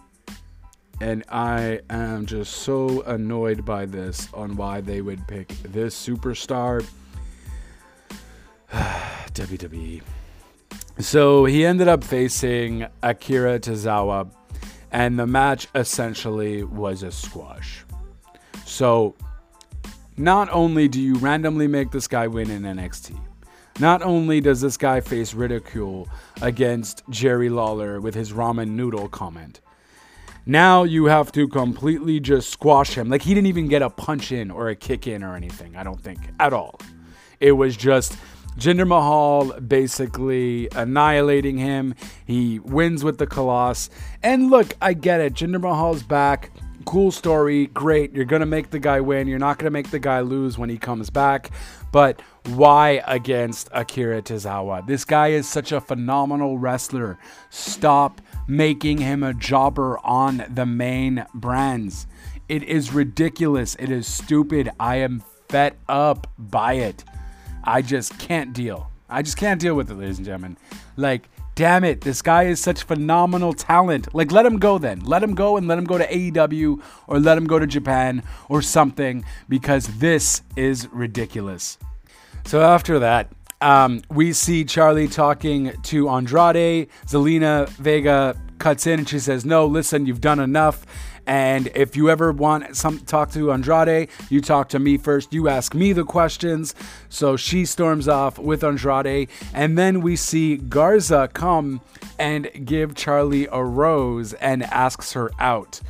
and 1.01 1.25
I 1.29 1.81
am 1.89 2.27
just 2.27 2.53
so 2.53 3.03
annoyed 3.03 3.65
by 3.65 3.87
this 3.87 4.29
on 4.35 4.57
why 4.57 4.81
they 4.81 5.01
would 5.01 5.27
pick 5.27 5.49
this 5.63 5.95
superstar. 5.97 6.87
WWE. 9.33 10.03
So 10.99 11.47
he 11.47 11.65
ended 11.65 11.89
up 11.89 12.05
facing 12.05 12.87
Akira 13.03 13.59
Tozawa, 13.59 14.31
and 14.93 15.19
the 15.19 15.27
match 15.27 15.67
essentially 15.75 16.63
was 16.63 17.03
a 17.03 17.11
squash. 17.11 17.85
So, 18.67 19.15
not 20.17 20.51
only 20.53 20.89
do 20.89 21.01
you 21.01 21.15
randomly 21.17 21.67
make 21.67 21.91
this 21.91 22.07
guy 22.07 22.27
win 22.27 22.51
in 22.51 22.63
NXT, 22.63 23.19
not 23.79 24.03
only 24.03 24.41
does 24.43 24.61
this 24.61 24.77
guy 24.77 25.01
face 25.01 25.33
ridicule 25.33 26.07
against 26.43 27.03
Jerry 27.09 27.49
Lawler 27.49 28.01
with 28.01 28.15
his 28.15 28.33
ramen 28.33 28.71
noodle 28.71 29.09
comment, 29.09 29.61
now 30.51 30.83
you 30.83 31.05
have 31.07 31.31
to 31.33 31.47
completely 31.49 32.19
just 32.21 32.51
squash 32.51 32.95
him. 32.95 33.09
Like 33.09 33.23
he 33.23 33.35
didn't 33.35 33.47
even 33.47 33.69
get 33.69 33.83
a 33.83 33.91
punch 33.91 34.33
in 34.33 34.51
or 34.51 34.69
a 34.69 34.77
kick 34.77 35.07
in 35.07 35.23
or 35.23 35.37
anything, 35.37 35.77
I 35.77 35.83
don't 35.83 36.01
think, 36.01 36.19
at 36.41 36.53
all. 36.53 36.81
It 37.39 37.53
was 37.53 37.77
just 37.77 38.17
Jinder 38.59 38.87
Mahal 38.87 39.59
basically 39.61 40.69
annihilating 40.75 41.57
him. 41.57 41.95
He 42.27 42.59
wins 42.59 43.05
with 43.05 43.19
the 43.19 43.27
Khallas. 43.27 43.89
And 44.23 44.51
look, 44.51 44.75
I 44.83 44.93
get 44.93 45.21
it. 45.21 45.35
Jinder 45.35 45.61
Mahal's 45.61 46.03
back. 46.03 46.51
Cool 46.85 47.13
story. 47.13 47.67
Great. 47.69 48.13
You're 48.13 48.25
going 48.25 48.41
to 48.41 48.47
make 48.47 48.71
the 48.71 48.79
guy 48.79 49.01
win. 49.01 49.29
You're 49.29 49.39
not 49.39 49.59
going 49.59 49.67
to 49.67 49.71
make 49.71 49.91
the 49.91 49.99
guy 49.99 50.21
lose 50.21 50.59
when 50.59 50.69
he 50.69 50.79
comes 50.79 51.11
back. 51.11 51.51
But 51.93 52.21
why 52.47 53.03
against 53.07 53.69
Akira 53.73 54.23
Tozawa? 54.23 54.87
This 54.87 55.05
guy 55.05 55.29
is 55.29 55.49
such 55.49 55.73
a 55.73 55.81
phenomenal 55.81 56.59
wrestler. 56.59 57.19
Stop 57.51 58.21
making 58.51 58.99
him 58.99 59.23
a 59.23 59.33
jobber 59.33 59.99
on 60.01 60.45
the 60.53 60.67
main 60.67 61.25
brands. 61.33 62.09
It 62.49 62.65
is 62.65 62.93
ridiculous. 62.93 63.77
It 63.79 63.91
is 63.91 64.09
stupid. 64.09 64.71
I 64.81 64.97
am 64.97 65.23
fed 65.49 65.77
up 65.89 66.27
by 66.37 66.75
it. 66.75 67.05
I 67.63 67.81
just 67.81 68.19
can't 68.19 68.53
deal. 68.53 68.91
I 69.09 69.23
just 69.23 69.37
can't 69.37 69.61
deal 69.61 69.77
with 69.77 69.89
it, 69.91 69.95
ladies 69.95 70.19
and 70.19 70.27
gentlemen. 70.27 70.57
Like, 70.97 71.29
damn 71.55 71.85
it, 71.85 72.01
this 72.01 72.23
guy 72.23 72.45
is 72.45 72.61
such 72.61 72.83
phenomenal 72.83 73.53
talent. 73.53 74.13
Like, 74.15 74.33
let 74.33 74.47
him 74.47 74.59
go 74.59 74.79
then. 74.79 75.01
Let 75.01 75.23
him 75.23 75.35
go 75.35 75.57
and 75.57 75.69
let 75.69 75.79
him 75.79 75.85
go 75.85 75.99
to 75.99 76.07
AEW 76.07 76.83
or 77.07 77.21
let 77.21 77.39
him 77.39 77.47
go 77.47 77.61
to 77.61 77.69
Japan 77.69 78.25
or 78.49 78.63
something 78.63 79.25
because 79.49 79.87
this 79.99 80.43
is 80.57 80.89
ridiculous. 80.91 81.79
So 82.47 82.63
after 82.63 82.99
that, 82.99 83.31
um, 83.61 84.03
we 84.11 84.33
see 84.33 84.65
Charlie 84.65 85.09
talking 85.09 85.73
to 85.83 86.09
Andrade. 86.09 86.89
Zelina 87.07 87.69
Vega 87.71 88.41
cuts 88.59 88.87
in 88.87 89.01
and 89.01 89.09
she 89.09 89.19
says, 89.19 89.45
No, 89.45 89.67
listen, 89.67 90.07
you've 90.07 90.21
done 90.21 90.41
enough. 90.41 90.87
And 91.27 91.69
if 91.75 91.97
you 91.97 92.11
ever 92.11 92.33
want 92.33 92.77
some 92.77 92.99
talk 93.01 93.31
to 93.33 93.53
Andrade, 93.53 94.09
you 94.31 94.41
talk 94.41 94.69
to 94.71 94.79
me 94.79 94.97
first. 94.97 95.33
You 95.33 95.49
ask 95.49 95.75
me 95.75 95.93
the 95.93 96.05
questions. 96.05 96.75
So 97.09 97.37
she 97.37 97.65
storms 97.67 98.09
off 98.09 98.39
with 98.39 98.65
Andrade, 98.65 99.29
and 99.55 99.77
then 99.79 100.01
we 100.01 100.17
see 100.17 100.57
Garza 100.57 101.29
come 101.33 101.83
and 102.19 102.51
give 102.65 102.95
Charlie 102.95 103.47
a 103.53 103.63
rose 103.63 104.33
and 104.35 104.63
asks 104.65 105.13
her 105.13 105.31
out. 105.39 105.81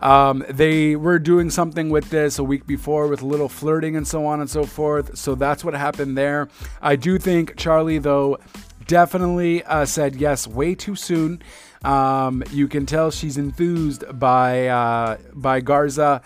Um, 0.00 0.44
they 0.48 0.94
were 0.96 1.18
doing 1.18 1.50
something 1.50 1.90
with 1.90 2.10
this 2.10 2.38
a 2.38 2.44
week 2.44 2.66
before 2.66 3.08
with 3.08 3.22
a 3.22 3.26
little 3.26 3.48
flirting 3.48 3.96
and 3.96 4.06
so 4.06 4.26
on 4.26 4.40
and 4.40 4.48
so 4.48 4.64
forth. 4.64 5.18
So 5.18 5.34
that's 5.34 5.64
what 5.64 5.74
happened 5.74 6.16
there. 6.16 6.48
I 6.80 6.96
do 6.96 7.18
think 7.18 7.56
Charlie, 7.56 7.98
though, 7.98 8.38
definitely 8.86 9.62
uh, 9.64 9.84
said 9.84 10.16
yes 10.16 10.46
way 10.46 10.74
too 10.74 10.94
soon. 10.94 11.42
Um, 11.84 12.42
you 12.50 12.66
can 12.68 12.86
tell 12.86 13.10
she's 13.10 13.38
enthused 13.38 14.04
by 14.18 14.66
uh, 14.66 15.18
by 15.32 15.60
Garza, 15.60 16.22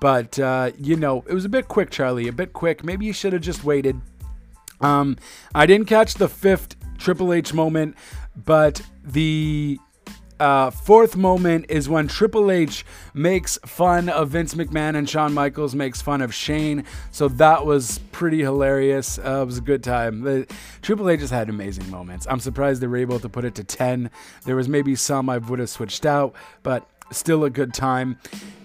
but 0.00 0.38
uh, 0.38 0.70
you 0.78 0.96
know 0.96 1.24
it 1.28 1.34
was 1.34 1.44
a 1.44 1.50
bit 1.50 1.68
quick, 1.68 1.90
Charlie. 1.90 2.28
A 2.28 2.32
bit 2.32 2.52
quick. 2.52 2.84
Maybe 2.84 3.04
you 3.04 3.12
should 3.12 3.32
have 3.32 3.42
just 3.42 3.64
waited. 3.64 4.00
Um, 4.80 5.16
I 5.54 5.66
didn't 5.66 5.86
catch 5.86 6.14
the 6.14 6.28
fifth 6.28 6.76
Triple 6.98 7.32
H 7.32 7.52
moment, 7.52 7.96
but 8.34 8.80
the 9.02 9.78
uh, 10.44 10.70
fourth 10.70 11.16
moment 11.16 11.64
is 11.70 11.88
when 11.88 12.06
Triple 12.06 12.50
H 12.50 12.84
makes 13.14 13.58
fun 13.64 14.10
of 14.10 14.28
Vince 14.28 14.54
McMahon 14.54 14.94
and 14.94 15.08
Shawn 15.08 15.32
Michaels 15.32 15.74
makes 15.74 16.02
fun 16.02 16.20
of 16.20 16.34
Shane. 16.34 16.84
So 17.12 17.28
that 17.28 17.64
was 17.64 17.98
pretty 18.12 18.40
hilarious. 18.40 19.18
Uh, 19.18 19.40
it 19.40 19.46
was 19.46 19.56
a 19.56 19.62
good 19.62 19.82
time. 19.82 20.20
The, 20.20 20.46
Triple 20.82 21.08
H 21.08 21.20
has 21.20 21.30
had 21.30 21.48
amazing 21.48 21.90
moments. 21.90 22.26
I'm 22.28 22.40
surprised 22.40 22.82
they 22.82 22.86
were 22.86 22.98
able 22.98 23.18
to 23.20 23.28
put 23.28 23.46
it 23.46 23.54
to 23.54 23.64
10. 23.64 24.10
There 24.44 24.54
was 24.54 24.68
maybe 24.68 24.94
some 24.96 25.30
I 25.30 25.38
would 25.38 25.60
have 25.60 25.70
switched 25.70 26.04
out, 26.04 26.34
but 26.62 26.86
still 27.10 27.44
a 27.44 27.50
good 27.50 27.72
time. 27.72 28.18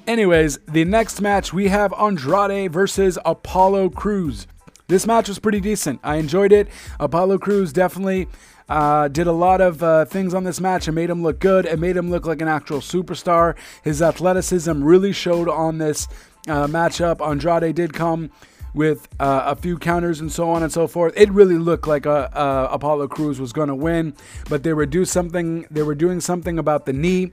Anyways, 0.05 0.57
the 0.67 0.83
next 0.83 1.21
match 1.21 1.53
we 1.53 1.69
have 1.69 1.93
Andrade 1.93 2.73
versus 2.73 3.17
Apollo 3.23 3.91
Crews. 3.91 4.47
This 4.89 5.06
match 5.06 5.28
was 5.28 5.38
pretty 5.38 5.60
decent. 5.60 5.99
I 6.04 6.15
enjoyed 6.15 6.52
it. 6.52 6.67
Apollo 6.99 7.38
Crews 7.38 7.71
definitely 7.71 8.28
uh, 8.67 9.08
did 9.08 9.28
a 9.28 9.32
lot 9.32 9.62
of 9.62 9.84
uh, 9.84 10.06
things 10.06 10.34
on 10.34 10.43
this 10.45 10.60
match 10.60 10.88
and 10.88 10.95
made 10.95 11.12
him 11.12 11.21
look 11.21 11.39
good. 11.39 11.67
It 11.67 11.78
made 11.78 11.95
him 11.95 12.10
look 12.10 12.25
like 12.25 12.41
an 12.41 12.47
actual 12.47 12.80
superstar. 12.80 13.56
His 13.84 14.02
athleticism 14.02 14.84
really 14.84 15.13
showed 15.13 15.47
on 15.47 15.78
this 15.78 16.08
uh, 16.47 16.65
matchup. 16.65 17.21
Andrade 17.21 17.75
did 17.75 17.93
come 17.93 18.32
with 18.73 19.08
uh, 19.19 19.43
a 19.45 19.56
few 19.56 19.78
counters 19.78 20.21
and 20.21 20.32
so 20.32 20.49
on 20.49 20.63
and 20.63 20.71
so 20.71 20.88
forth. 20.88 21.13
It 21.15 21.30
really 21.30 21.60
looked 21.60 21.88
like 21.88 22.08
uh, 22.08 22.30
uh, 22.34 22.69
Apollo 22.71 23.10
Crews 23.10 23.39
was 23.39 23.54
going 23.54 23.67
to 23.67 23.75
win, 23.75 24.15
but 24.49 24.63
they 24.63 24.73
were 24.73 24.88
do 24.88 25.06
something. 25.06 25.67
They 25.69 25.84
were 25.84 25.95
doing 25.95 26.19
something 26.19 26.58
about 26.58 26.88
the 26.88 26.93
knee. 26.93 27.32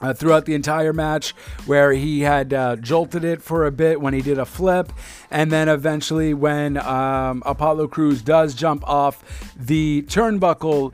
Uh, 0.00 0.14
throughout 0.14 0.46
the 0.46 0.54
entire 0.54 0.92
match, 0.94 1.32
where 1.66 1.92
he 1.92 2.20
had 2.20 2.54
uh, 2.54 2.76
jolted 2.76 3.22
it 3.22 3.42
for 3.42 3.66
a 3.66 3.70
bit 3.70 4.00
when 4.00 4.14
he 4.14 4.22
did 4.22 4.38
a 4.38 4.46
flip, 4.46 4.92
and 5.30 5.52
then 5.52 5.68
eventually, 5.68 6.32
when 6.32 6.78
um, 6.78 7.42
Apollo 7.44 7.88
Crews 7.88 8.22
does 8.22 8.54
jump 8.54 8.82
off 8.88 9.22
the 9.54 10.02
turnbuckle, 10.08 10.92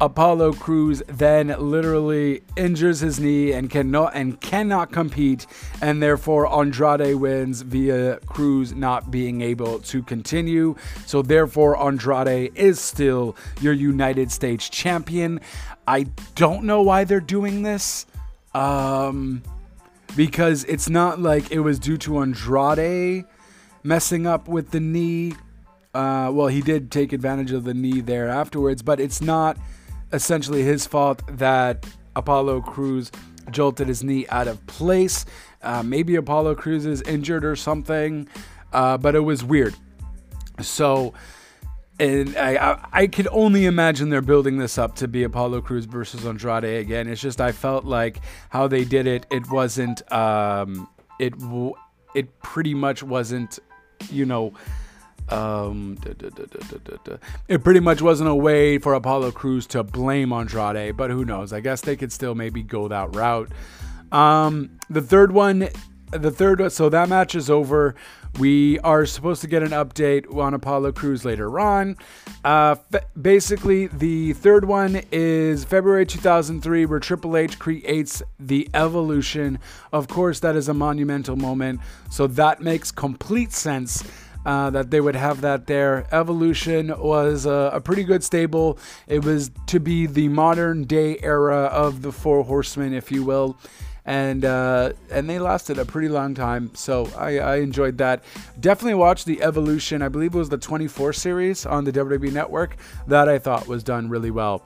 Apollo 0.00 0.54
Crews 0.54 1.02
then 1.08 1.54
literally 1.58 2.42
injures 2.56 3.00
his 3.00 3.20
knee 3.20 3.52
and 3.52 3.68
cannot 3.68 4.14
and 4.14 4.40
cannot 4.40 4.90
compete, 4.92 5.46
and 5.82 6.02
therefore 6.02 6.50
Andrade 6.50 7.16
wins 7.16 7.60
via 7.60 8.18
Crews 8.20 8.72
not 8.72 9.10
being 9.10 9.42
able 9.42 9.78
to 9.80 10.02
continue. 10.02 10.74
So 11.04 11.20
therefore 11.20 11.78
Andrade 11.78 12.50
is 12.54 12.80
still 12.80 13.36
your 13.60 13.74
United 13.74 14.32
States 14.32 14.70
champion. 14.70 15.38
I 15.86 16.04
don't 16.34 16.64
know 16.64 16.80
why 16.80 17.04
they're 17.04 17.20
doing 17.20 17.62
this. 17.62 18.06
Um, 18.54 19.42
because 20.16 20.64
it's 20.64 20.88
not 20.88 21.20
like 21.20 21.50
it 21.50 21.60
was 21.60 21.78
due 21.78 21.96
to 21.98 22.18
Andrade 22.18 23.24
messing 23.82 24.26
up 24.26 24.48
with 24.48 24.70
the 24.70 24.80
knee. 24.80 25.34
Uh, 25.94 26.30
well, 26.32 26.48
he 26.48 26.60
did 26.60 26.90
take 26.90 27.12
advantage 27.12 27.52
of 27.52 27.64
the 27.64 27.74
knee 27.74 28.00
there 28.00 28.28
afterwards, 28.28 28.82
but 28.82 29.00
it's 29.00 29.20
not 29.20 29.56
essentially 30.12 30.62
his 30.62 30.86
fault 30.86 31.22
that 31.38 31.86
Apollo 32.16 32.62
Crews 32.62 33.10
jolted 33.50 33.88
his 33.88 34.02
knee 34.02 34.26
out 34.28 34.48
of 34.48 34.64
place. 34.66 35.24
Uh, 35.62 35.82
maybe 35.82 36.16
Apollo 36.16 36.56
Crews 36.56 36.86
is 36.86 37.02
injured 37.02 37.44
or 37.44 37.56
something, 37.56 38.28
uh, 38.72 38.96
but 38.98 39.14
it 39.14 39.20
was 39.20 39.44
weird. 39.44 39.74
So, 40.60 41.14
and 42.00 42.36
I, 42.36 42.72
I, 42.72 42.88
I 42.92 43.06
could 43.06 43.28
only 43.30 43.66
imagine 43.66 44.08
they're 44.08 44.22
building 44.22 44.58
this 44.58 44.78
up 44.78 44.96
to 44.96 45.08
be 45.08 45.22
Apollo 45.22 45.62
Crews 45.62 45.84
versus 45.84 46.26
Andrade 46.26 46.64
again. 46.64 47.08
It's 47.08 47.20
just 47.20 47.40
I 47.40 47.52
felt 47.52 47.84
like 47.84 48.20
how 48.48 48.66
they 48.66 48.84
did 48.84 49.06
it. 49.06 49.26
It 49.30 49.50
wasn't. 49.50 50.10
Um, 50.12 50.88
it 51.18 51.34
it 52.14 52.40
pretty 52.42 52.74
much 52.74 53.02
wasn't. 53.02 53.58
You 54.10 54.24
know 54.24 54.54
um, 55.30 55.96
da, 56.00 56.12
da, 56.12 56.28
da, 56.28 57.16
it 57.46 57.62
pretty 57.62 57.80
much 57.80 58.02
wasn't 58.02 58.28
a 58.28 58.34
way 58.34 58.78
for 58.78 58.94
Apollo 58.94 59.32
Crews 59.32 59.66
to 59.68 59.84
blame 59.84 60.32
Andrade, 60.32 60.96
but 60.96 61.10
who 61.10 61.24
knows? 61.24 61.52
I 61.52 61.60
guess 61.60 61.80
they 61.82 61.96
could 61.96 62.12
still 62.12 62.34
maybe 62.34 62.62
go 62.62 62.88
that 62.88 63.14
route. 63.14 63.50
Um, 64.10 64.78
the 64.88 65.00
third 65.00 65.30
one, 65.30 65.68
the 66.10 66.32
third, 66.32 66.72
so 66.72 66.88
that 66.88 67.08
match 67.08 67.36
is 67.36 67.48
over. 67.48 67.94
We 68.38 68.78
are 68.80 69.04
supposed 69.06 69.42
to 69.42 69.48
get 69.48 69.62
an 69.62 69.70
update 69.70 70.34
on 70.34 70.54
Apollo 70.54 70.92
Crews 70.92 71.24
later 71.24 71.60
on. 71.60 71.96
Uh, 72.44 72.76
f- 72.94 73.04
basically, 73.20 73.88
the 73.88 74.32
third 74.34 74.64
one 74.64 75.02
is 75.12 75.64
February 75.64 76.06
2003, 76.06 76.86
where 76.86 77.00
Triple 77.00 77.36
H 77.36 77.58
creates 77.58 78.22
the 78.38 78.68
evolution. 78.72 79.58
Of 79.92 80.08
course, 80.08 80.40
that 80.40 80.56
is 80.56 80.68
a 80.68 80.74
monumental 80.74 81.36
moment, 81.36 81.80
so 82.10 82.26
that 82.28 82.60
makes 82.62 82.90
complete 82.90 83.52
sense 83.52 84.04
uh, 84.46 84.70
that 84.70 84.90
they 84.90 85.00
would 85.00 85.16
have 85.16 85.42
that 85.42 85.66
there. 85.66 86.06
Evolution 86.12 86.88
was 86.98 87.46
a, 87.46 87.70
a, 87.74 87.80
pretty 87.80 88.04
good 88.04 88.24
stable. 88.24 88.78
It 89.06 89.24
was 89.24 89.50
to 89.66 89.78
be 89.78 90.06
the 90.06 90.28
modern 90.28 90.84
day 90.84 91.18
era 91.22 91.64
of 91.64 92.02
the 92.02 92.12
Four 92.12 92.44
Horsemen, 92.44 92.94
if 92.94 93.12
you 93.12 93.24
will. 93.24 93.58
And 94.10 94.44
uh, 94.44 94.92
and 95.08 95.30
they 95.30 95.38
lasted 95.38 95.78
a 95.78 95.84
pretty 95.84 96.08
long 96.08 96.34
time, 96.34 96.72
so 96.74 97.08
I, 97.16 97.38
I 97.38 97.56
enjoyed 97.58 97.98
that. 97.98 98.24
Definitely 98.58 98.94
watched 98.94 99.24
the 99.24 99.40
Evolution. 99.40 100.02
I 100.02 100.08
believe 100.08 100.34
it 100.34 100.38
was 100.38 100.48
the 100.48 100.58
24 100.58 101.12
series 101.12 101.64
on 101.64 101.84
the 101.84 101.92
WWE 101.92 102.32
Network 102.32 102.76
that 103.06 103.28
I 103.28 103.38
thought 103.38 103.68
was 103.68 103.84
done 103.84 104.08
really 104.08 104.32
well. 104.32 104.64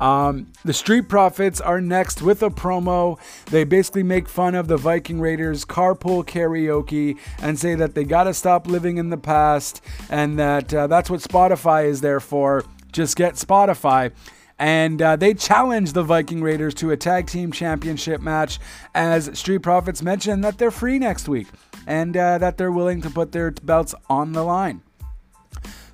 Um, 0.00 0.46
the 0.64 0.72
Street 0.72 1.08
Profits 1.08 1.60
are 1.60 1.80
next 1.80 2.22
with 2.22 2.40
a 2.44 2.50
promo. 2.50 3.18
They 3.46 3.64
basically 3.64 4.04
make 4.04 4.28
fun 4.28 4.54
of 4.54 4.68
the 4.68 4.76
Viking 4.76 5.20
Raiders 5.20 5.64
carpool 5.64 6.24
karaoke 6.24 7.18
and 7.42 7.58
say 7.58 7.74
that 7.74 7.96
they 7.96 8.04
got 8.04 8.24
to 8.24 8.32
stop 8.32 8.68
living 8.68 8.98
in 8.98 9.10
the 9.10 9.16
past 9.16 9.80
and 10.08 10.38
that 10.38 10.72
uh, 10.72 10.86
that's 10.86 11.10
what 11.10 11.18
Spotify 11.18 11.86
is 11.86 12.00
there 12.00 12.20
for. 12.20 12.64
Just 12.92 13.16
get 13.16 13.34
Spotify. 13.34 14.12
And 14.58 15.00
uh, 15.00 15.16
they 15.16 15.34
challenge 15.34 15.92
the 15.92 16.02
Viking 16.02 16.42
Raiders 16.42 16.74
to 16.74 16.90
a 16.90 16.96
tag 16.96 17.26
team 17.26 17.52
championship 17.52 18.20
match 18.20 18.58
as 18.94 19.38
Street 19.38 19.60
Profits 19.60 20.02
mentioned 20.02 20.42
that 20.42 20.58
they're 20.58 20.70
free 20.70 20.98
next 20.98 21.28
week 21.28 21.46
and 21.86 22.16
uh, 22.16 22.38
that 22.38 22.58
they're 22.58 22.72
willing 22.72 23.00
to 23.02 23.10
put 23.10 23.32
their 23.32 23.52
belts 23.52 23.94
on 24.10 24.32
the 24.32 24.42
line. 24.42 24.82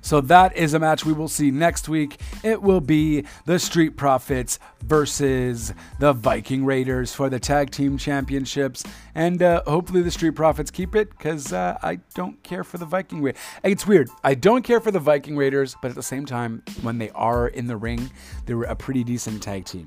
So 0.05 0.21
that 0.21 0.55
is 0.55 0.75
a 0.75 0.79
match 0.79 1.03
we 1.03 1.13
will 1.13 1.27
see 1.27 1.49
next 1.49 1.89
week. 1.89 2.21
It 2.43 2.61
will 2.61 2.79
be 2.79 3.25
the 3.45 3.57
Street 3.57 3.97
Profits 3.97 4.59
versus 4.83 5.73
the 5.97 6.13
Viking 6.13 6.63
Raiders 6.63 7.11
for 7.11 7.27
the 7.27 7.39
tag 7.39 7.71
team 7.71 7.97
championships. 7.97 8.83
And 9.15 9.41
uh, 9.41 9.63
hopefully 9.65 10.03
the 10.03 10.11
Street 10.11 10.35
Profits 10.35 10.69
keep 10.69 10.93
it 10.93 11.09
because 11.09 11.51
uh, 11.51 11.79
I 11.81 11.95
don't 12.13 12.41
care 12.43 12.63
for 12.63 12.77
the 12.77 12.85
Viking 12.85 13.23
Raiders. 13.23 13.41
It's 13.63 13.87
weird. 13.87 14.09
I 14.23 14.35
don't 14.35 14.61
care 14.61 14.79
for 14.79 14.91
the 14.91 14.99
Viking 14.99 15.35
Raiders, 15.35 15.75
but 15.81 15.89
at 15.89 15.95
the 15.95 16.03
same 16.03 16.27
time, 16.27 16.61
when 16.83 16.99
they 16.99 17.09
are 17.09 17.47
in 17.47 17.65
the 17.65 17.75
ring, 17.75 18.11
they're 18.45 18.61
a 18.61 18.75
pretty 18.75 19.03
decent 19.03 19.41
tag 19.41 19.65
team. 19.65 19.85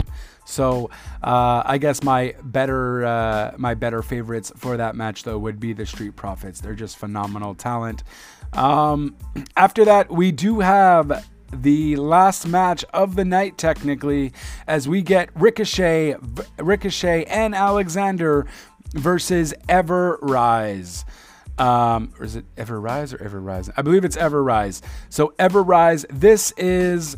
So 0.48 0.88
uh, 1.22 1.62
I 1.64 1.76
guess 1.76 2.02
my 2.02 2.34
better 2.42 3.04
uh, 3.04 3.54
my 3.58 3.74
better 3.74 4.02
favorites 4.02 4.50
for 4.56 4.78
that 4.78 4.96
match 4.96 5.24
though 5.24 5.38
would 5.38 5.60
be 5.60 5.74
the 5.74 5.84
Street 5.84 6.16
Profits. 6.16 6.62
They're 6.62 6.74
just 6.74 6.96
phenomenal 6.96 7.54
talent. 7.54 8.02
Um, 8.52 9.16
after 9.56 9.84
that, 9.84 10.10
we 10.10 10.32
do 10.32 10.60
have 10.60 11.24
the 11.52 11.96
last 11.96 12.46
match 12.46 12.84
of 12.92 13.16
the 13.16 13.24
night, 13.24 13.58
technically, 13.58 14.32
as 14.66 14.88
we 14.88 15.02
get 15.02 15.30
Ricochet, 15.34 16.16
Ricochet 16.58 17.24
and 17.24 17.54
Alexander 17.54 18.46
versus 18.92 19.54
Ever 19.68 20.18
Rise. 20.22 21.04
Um, 21.58 22.12
or 22.18 22.24
is 22.24 22.36
it 22.36 22.44
Ever 22.56 22.80
Rise 22.80 23.12
or 23.12 23.22
Ever 23.22 23.40
Rise? 23.40 23.70
I 23.76 23.82
believe 23.82 24.04
it's 24.04 24.16
Ever 24.16 24.42
Rise. 24.42 24.82
So 25.08 25.34
Ever 25.38 25.62
Rise. 25.62 26.06
This 26.10 26.52
is 26.56 27.16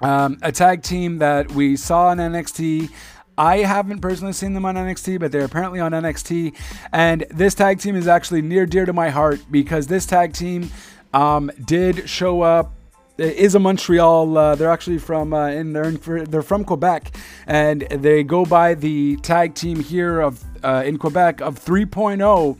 um, 0.00 0.38
a 0.42 0.52
tag 0.52 0.82
team 0.82 1.18
that 1.18 1.50
we 1.52 1.76
saw 1.76 2.12
in 2.12 2.18
NXT. 2.18 2.90
I 3.38 3.58
haven't 3.58 4.00
personally 4.00 4.32
seen 4.32 4.54
them 4.54 4.64
on 4.64 4.76
NXT, 4.76 5.20
but 5.20 5.30
they're 5.30 5.44
apparently 5.44 5.80
on 5.80 5.92
NXT. 5.92 6.54
And 6.92 7.26
this 7.30 7.54
tag 7.54 7.80
team 7.80 7.96
is 7.96 8.08
actually 8.08 8.42
near 8.42 8.66
dear 8.66 8.86
to 8.86 8.92
my 8.92 9.10
heart 9.10 9.40
because 9.50 9.86
this 9.86 10.06
tag 10.06 10.32
team 10.32 10.70
um, 11.12 11.50
did 11.64 12.08
show 12.08 12.42
up. 12.42 12.72
It 13.18 13.36
is 13.36 13.54
a 13.54 13.58
Montreal. 13.58 14.36
Uh, 14.36 14.54
they're 14.54 14.70
actually 14.70 14.98
from 14.98 15.32
uh, 15.32 15.48
in 15.48 15.72
they're, 15.72 15.84
in, 15.84 16.24
they're 16.30 16.42
from 16.42 16.64
Quebec, 16.64 17.16
and 17.46 17.82
they 17.82 18.22
go 18.22 18.44
by 18.44 18.74
the 18.74 19.16
tag 19.16 19.54
team 19.54 19.82
here 19.82 20.20
of 20.20 20.44
uh, 20.62 20.82
in 20.84 20.98
Quebec 20.98 21.40
of 21.40 21.62
3.0, 21.62 22.58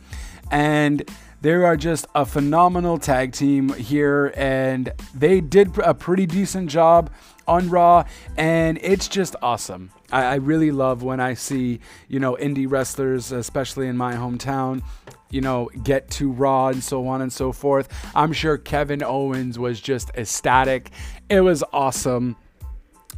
and 0.49 1.09
they 1.41 1.53
are 1.53 1.77
just 1.77 2.07
a 2.15 2.25
phenomenal 2.25 2.97
tag 2.97 3.33
team 3.33 3.69
here, 3.73 4.33
and 4.35 4.91
they 5.13 5.41
did 5.41 5.77
a 5.77 5.93
pretty 5.93 6.25
decent 6.25 6.71
job 6.71 7.11
on 7.47 7.69
Raw, 7.69 8.05
and 8.35 8.79
it's 8.81 9.07
just 9.07 9.35
awesome. 9.43 9.91
I, 10.11 10.23
I 10.23 10.35
really 10.35 10.71
love 10.71 11.03
when 11.03 11.19
I 11.19 11.33
see, 11.33 11.79
you 12.07 12.19
know, 12.19 12.35
indie 12.35 12.69
wrestlers, 12.69 13.31
especially 13.31 13.87
in 13.87 13.97
my 13.97 14.13
hometown, 14.15 14.83
you 15.29 15.41
know, 15.41 15.69
get 15.83 16.09
to 16.11 16.31
Raw 16.31 16.67
and 16.69 16.83
so 16.83 17.07
on 17.07 17.21
and 17.21 17.31
so 17.31 17.51
forth. 17.51 17.89
I'm 18.15 18.33
sure 18.33 18.57
Kevin 18.57 19.03
Owens 19.03 19.59
was 19.59 19.81
just 19.81 20.09
ecstatic. 20.15 20.91
It 21.29 21.41
was 21.41 21.63
awesome. 21.73 22.35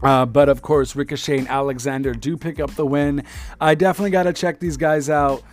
Uh, 0.01 0.25
but 0.25 0.47
of 0.49 0.61
course, 0.61 0.95
Ricochet 0.95 1.39
and 1.39 1.47
Alexander 1.47 2.13
do 2.13 2.37
pick 2.37 2.59
up 2.59 2.71
the 2.75 2.85
win. 2.85 3.23
I 3.59 3.75
definitely 3.75 4.11
got 4.11 4.23
to 4.23 4.33
check 4.33 4.59
these 4.59 4.77
guys 4.77 5.09
out. 5.09 5.43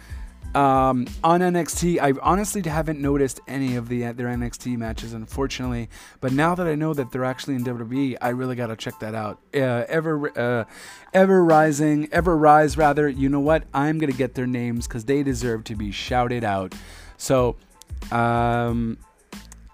Um, 0.57 1.07
on 1.23 1.41
NXT, 1.41 2.01
I 2.01 2.15
honestly 2.23 2.63
haven't 2.63 2.99
noticed 2.99 3.41
any 3.47 3.77
of 3.77 3.91
the 3.91 4.13
their 4.13 4.29
NXT 4.29 4.79
matches, 4.79 5.13
unfortunately. 5.13 5.91
But 6.23 6.33
now 6.33 6.55
that 6.55 6.67
I 6.67 6.75
know 6.75 6.95
that 6.95 7.13
they're 7.13 7.27
actually 7.27 7.57
in 7.57 7.65
WWE, 7.65 8.17
I 8.23 8.31
really 8.31 8.57
gotta 8.57 8.75
check 8.75 8.99
that 9.01 9.15
out. 9.15 9.39
Uh, 9.55 9.85
ever, 9.87 10.39
uh, 10.39 10.65
ever 11.13 11.45
rising, 11.45 12.09
ever 12.11 12.35
rise 12.35 12.79
rather. 12.79 13.07
You 13.07 13.29
know 13.29 13.41
what? 13.41 13.65
I'm 13.75 13.99
gonna 13.99 14.13
get 14.13 14.35
their 14.35 14.47
names 14.47 14.89
because 14.89 15.05
they 15.05 15.23
deserve 15.23 15.65
to 15.65 15.77
be 15.77 15.91
shouted 15.91 16.43
out. 16.43 16.75
So, 17.19 17.57
um, 18.11 18.97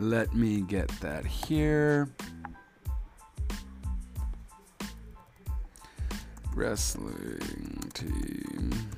let 0.01 0.35
me 0.35 0.62
get 0.62 0.88
that 1.01 1.25
here. 1.25 2.09
Wrestling 6.57 7.92
team. 7.95 8.92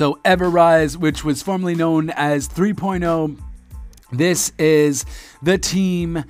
So 0.00 0.14
Everrise, 0.24 0.96
which 0.96 1.26
was 1.26 1.42
formerly 1.42 1.74
known 1.74 2.08
as 2.08 2.48
3.0, 2.48 3.38
this 4.10 4.50
is 4.58 5.04
the 5.42 5.58
team 5.58 6.24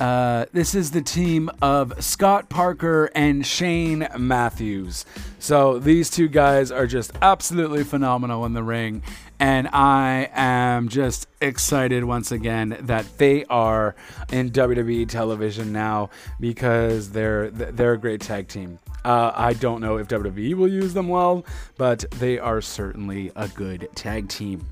Uh, 0.00 0.46
this 0.52 0.76
is 0.76 0.92
the 0.92 1.02
team 1.02 1.50
of 1.60 1.92
Scott 2.02 2.48
Parker 2.48 3.10
and 3.16 3.44
Shane 3.44 4.06
Matthews. 4.16 5.04
So 5.40 5.78
these 5.80 6.08
two 6.08 6.28
guys 6.28 6.70
are 6.70 6.86
just 6.86 7.12
absolutely 7.20 7.82
phenomenal 7.82 8.44
in 8.46 8.52
the 8.52 8.62
ring. 8.62 9.02
And 9.40 9.68
I 9.72 10.30
am 10.34 10.88
just 10.88 11.26
excited 11.40 12.04
once 12.04 12.30
again 12.32 12.78
that 12.82 13.06
they 13.18 13.44
are 13.46 13.96
in 14.30 14.50
WWE 14.50 15.08
television 15.08 15.72
now 15.72 16.10
because 16.38 17.10
they're 17.10 17.50
they're 17.50 17.94
a 17.94 17.98
great 17.98 18.20
tag 18.20 18.46
team. 18.46 18.78
Uh, 19.04 19.32
I 19.34 19.52
don't 19.54 19.80
know 19.80 19.96
if 19.96 20.08
WWE 20.08 20.54
will 20.54 20.68
use 20.68 20.94
them 20.94 21.08
well, 21.08 21.44
but 21.76 22.04
they 22.12 22.38
are 22.38 22.60
certainly 22.60 23.30
a 23.36 23.48
good 23.48 23.88
tag 23.94 24.28
team. 24.28 24.68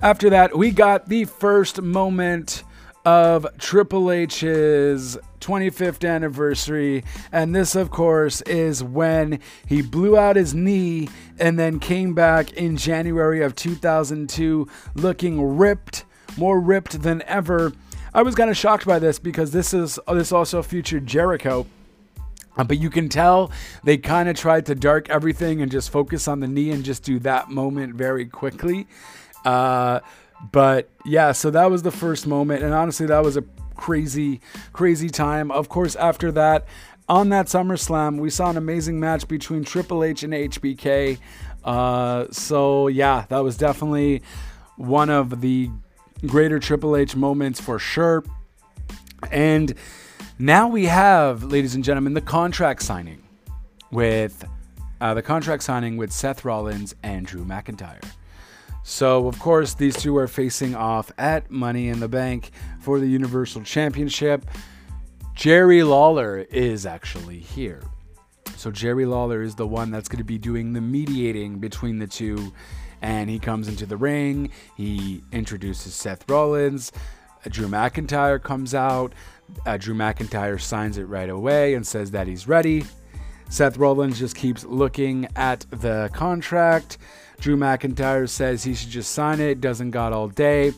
After 0.00 0.30
that, 0.30 0.56
we 0.56 0.70
got 0.70 1.08
the 1.08 1.24
first 1.24 1.82
moment 1.82 2.62
of 3.04 3.46
Triple 3.58 4.10
H's 4.10 5.18
25th 5.40 6.08
anniversary. 6.08 7.04
And 7.32 7.54
this, 7.54 7.74
of 7.74 7.90
course, 7.90 8.42
is 8.42 8.82
when 8.84 9.40
he 9.66 9.82
blew 9.82 10.16
out 10.16 10.36
his 10.36 10.54
knee 10.54 11.08
and 11.38 11.58
then 11.58 11.80
came 11.80 12.14
back 12.14 12.52
in 12.52 12.76
January 12.76 13.42
of 13.42 13.54
2002 13.54 14.68
looking 14.94 15.56
ripped, 15.56 16.04
more 16.36 16.60
ripped 16.60 17.02
than 17.02 17.22
ever. 17.22 17.72
I 18.12 18.22
was 18.22 18.34
kind 18.34 18.50
of 18.50 18.56
shocked 18.56 18.86
by 18.86 18.98
this 18.98 19.18
because 19.18 19.52
this 19.52 19.72
is 19.72 19.98
this 20.08 20.32
also 20.32 20.62
featured 20.62 21.06
Jericho. 21.06 21.66
But 22.66 22.78
you 22.78 22.90
can 22.90 23.08
tell 23.08 23.52
they 23.84 23.96
kind 23.96 24.28
of 24.28 24.36
tried 24.36 24.66
to 24.66 24.74
dark 24.74 25.08
everything 25.08 25.62
and 25.62 25.70
just 25.70 25.90
focus 25.90 26.26
on 26.26 26.40
the 26.40 26.48
knee 26.48 26.70
and 26.70 26.84
just 26.84 27.02
do 27.02 27.18
that 27.20 27.50
moment 27.50 27.94
very 27.94 28.26
quickly. 28.26 28.86
Uh, 29.44 30.00
but 30.52 30.90
yeah, 31.04 31.32
so 31.32 31.50
that 31.50 31.70
was 31.70 31.82
the 31.82 31.90
first 31.90 32.26
moment. 32.26 32.62
And 32.62 32.74
honestly, 32.74 33.06
that 33.06 33.22
was 33.22 33.36
a 33.36 33.44
crazy, 33.76 34.40
crazy 34.72 35.08
time. 35.08 35.50
Of 35.50 35.68
course, 35.68 35.96
after 35.96 36.32
that, 36.32 36.66
on 37.08 37.30
that 37.30 37.46
SummerSlam, 37.46 38.20
we 38.20 38.30
saw 38.30 38.50
an 38.50 38.56
amazing 38.56 39.00
match 39.00 39.26
between 39.28 39.64
Triple 39.64 40.04
H 40.04 40.22
and 40.22 40.32
HBK. 40.32 41.18
Uh, 41.64 42.26
so 42.30 42.88
yeah, 42.88 43.24
that 43.28 43.38
was 43.38 43.56
definitely 43.56 44.22
one 44.76 45.10
of 45.10 45.40
the 45.40 45.70
greater 46.26 46.58
Triple 46.58 46.96
H 46.96 47.16
moments 47.16 47.60
for 47.60 47.78
sure. 47.78 48.24
And 49.30 49.74
now 50.38 50.68
we 50.68 50.86
have, 50.86 51.44
ladies 51.44 51.74
and 51.74 51.82
gentlemen, 51.82 52.14
the 52.14 52.20
contract 52.20 52.82
signing 52.82 53.22
with 53.90 54.44
uh, 55.00 55.14
the 55.14 55.22
contract 55.22 55.62
signing 55.62 55.96
with 55.96 56.12
Seth 56.12 56.44
Rollins 56.44 56.94
and 57.02 57.26
Drew 57.26 57.44
McIntyre. 57.44 58.04
So, 58.82 59.26
of 59.26 59.38
course, 59.38 59.74
these 59.74 59.96
two 59.96 60.16
are 60.16 60.28
facing 60.28 60.74
off 60.74 61.12
at 61.18 61.50
Money 61.50 61.88
in 61.88 62.00
the 62.00 62.08
Bank 62.08 62.50
for 62.80 62.98
the 62.98 63.06
Universal 63.06 63.62
Championship. 63.62 64.46
Jerry 65.34 65.82
Lawler 65.82 66.46
is 66.50 66.86
actually 66.86 67.38
here. 67.38 67.82
So, 68.56 68.70
Jerry 68.70 69.06
Lawler 69.06 69.42
is 69.42 69.56
the 69.56 69.66
one 69.66 69.90
that's 69.90 70.08
going 70.08 70.18
to 70.18 70.24
be 70.24 70.38
doing 70.38 70.72
the 70.72 70.80
mediating 70.80 71.58
between 71.58 71.98
the 71.98 72.06
two. 72.06 72.52
And 73.02 73.30
he 73.30 73.38
comes 73.38 73.68
into 73.68 73.86
the 73.86 73.96
ring, 73.96 74.50
he 74.76 75.22
introduces 75.32 75.94
Seth 75.94 76.28
Rollins. 76.28 76.90
Drew 77.48 77.68
McIntyre 77.68 78.42
comes 78.42 78.74
out. 78.74 79.12
Uh, 79.66 79.76
Drew 79.76 79.94
McIntyre 79.94 80.60
signs 80.60 80.98
it 80.98 81.04
right 81.04 81.28
away 81.28 81.74
and 81.74 81.86
says 81.86 82.10
that 82.12 82.26
he's 82.26 82.46
ready. 82.48 82.84
Seth 83.50 83.78
Rollins 83.78 84.18
just 84.18 84.36
keeps 84.36 84.64
looking 84.64 85.28
at 85.34 85.64
the 85.70 86.10
contract. 86.12 86.98
Drew 87.40 87.56
McIntyre 87.56 88.28
says 88.28 88.64
he 88.64 88.74
should 88.74 88.90
just 88.90 89.12
sign 89.12 89.40
it, 89.40 89.60
doesn't 89.60 89.90
got 89.90 90.12
all 90.12 90.28
day. 90.28 90.72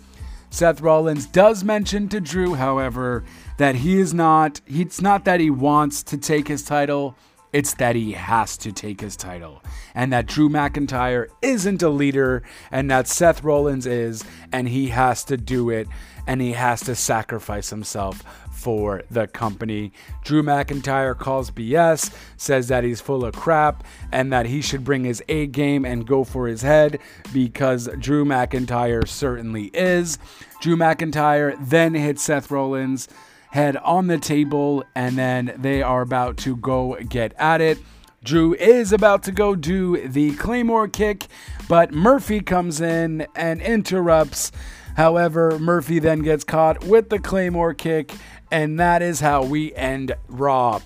Seth 0.51 0.81
Rollins 0.81 1.27
does 1.27 1.65
mention 1.65 2.09
to 2.09 2.21
Drew, 2.21 2.55
however, 2.55 3.25
that 3.57 3.77
he 3.77 3.99
is 3.99 4.13
not, 4.13 4.61
it's 4.67 5.01
not 5.01 5.25
that 5.25 5.41
he 5.41 5.51
wants 5.51 6.03
to 6.05 6.17
take 6.17 6.49
his 6.49 6.63
title, 6.65 7.15
it's 7.53 7.75
that 7.75 7.97
he 7.97 8.13
has 8.13 8.57
to 8.59 8.73
take 8.73 9.01
his 9.01 9.17
title. 9.17 9.63
And 9.95 10.13
that 10.13 10.27
Drew 10.27 10.49
McIntyre 10.49 11.29
isn't 11.43 11.83
a 11.83 11.89
leader, 11.89 12.43
and 12.71 12.91
that 12.91 13.09
Seth 13.09 13.43
Rollins 13.43 13.87
is, 13.87 14.25
and 14.53 14.69
he 14.69 14.89
has 14.89 15.25
to 15.25 15.37
do 15.37 15.71
it, 15.71 15.89
and 16.27 16.41
he 16.41 16.53
has 16.53 16.81
to 16.83 16.95
sacrifice 16.95 17.71
himself 17.71 18.25
for 18.61 19.03
the 19.11 19.27
company. 19.27 19.93
Drew 20.23 20.43
McIntyre 20.43 21.19
calls 21.19 21.51
BS, 21.51 22.15
says 22.37 22.69
that 22.69 22.85
he's 22.85 23.01
full 23.01 23.25
of 23.25 23.35
crap, 23.35 23.83
and 24.13 24.33
that 24.33 24.47
he 24.47 24.61
should 24.61 24.85
bring 24.85 25.05
his 25.05 25.23
A 25.29 25.47
game 25.47 25.85
and 25.85 26.07
go 26.07 26.25
for 26.25 26.47
his 26.47 26.63
head 26.63 26.99
because 27.33 27.89
Drew 27.99 28.25
McIntyre 28.25 29.09
certainly 29.09 29.71
is. 29.73 30.19
Drew 30.61 30.77
McIntyre 30.77 31.57
then 31.59 31.95
hits 31.95 32.23
Seth 32.23 32.51
Rollins' 32.51 33.09
head 33.53 33.77
on 33.79 34.07
the 34.07 34.19
table, 34.19 34.85
and 34.95 35.17
then 35.17 35.55
they 35.57 35.83
are 35.83 36.03
about 36.03 36.37
to 36.39 36.57
go 36.57 36.97
get 37.09 37.33
at 37.39 37.61
it. 37.61 37.79
Drew 38.23 38.55
is 38.55 38.93
about 38.93 39.23
to 39.23 39.33
go 39.33 39.55
do 39.55 40.07
the 40.07 40.33
Claymore 40.37 40.89
kick, 40.89 41.27
but 41.69 41.93
Murphy 41.93 42.41
comes 42.41 42.81
in 42.81 43.27
and 43.35 43.63
interrupts. 43.63 44.53
However, 44.97 45.59
Murphy 45.59 45.99
then 45.99 46.21
gets 46.21 46.45
caught 46.45 46.85
with 46.85 47.09
the 47.09 47.19
Claymore 47.19 47.73
kick, 47.73 48.15
and 48.51 48.79
that 48.79 49.03
is 49.03 49.21
how 49.21 49.45
we 49.45 49.75
end 49.75 50.15
Raw. 50.29 50.81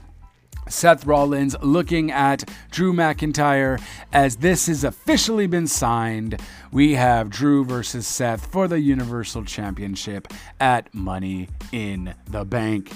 Seth 0.68 1.04
Rollins 1.04 1.56
looking 1.60 2.10
at 2.10 2.48
Drew 2.70 2.92
McIntyre 2.92 3.82
as 4.12 4.36
this 4.36 4.66
has 4.66 4.82
officially 4.82 5.46
been 5.46 5.66
signed. 5.66 6.40
We 6.72 6.94
have 6.94 7.28
Drew 7.28 7.64
versus 7.64 8.06
Seth 8.06 8.46
for 8.46 8.66
the 8.66 8.80
Universal 8.80 9.44
Championship 9.44 10.28
at 10.58 10.92
Money 10.94 11.48
in 11.70 12.14
the 12.30 12.44
Bank. 12.44 12.92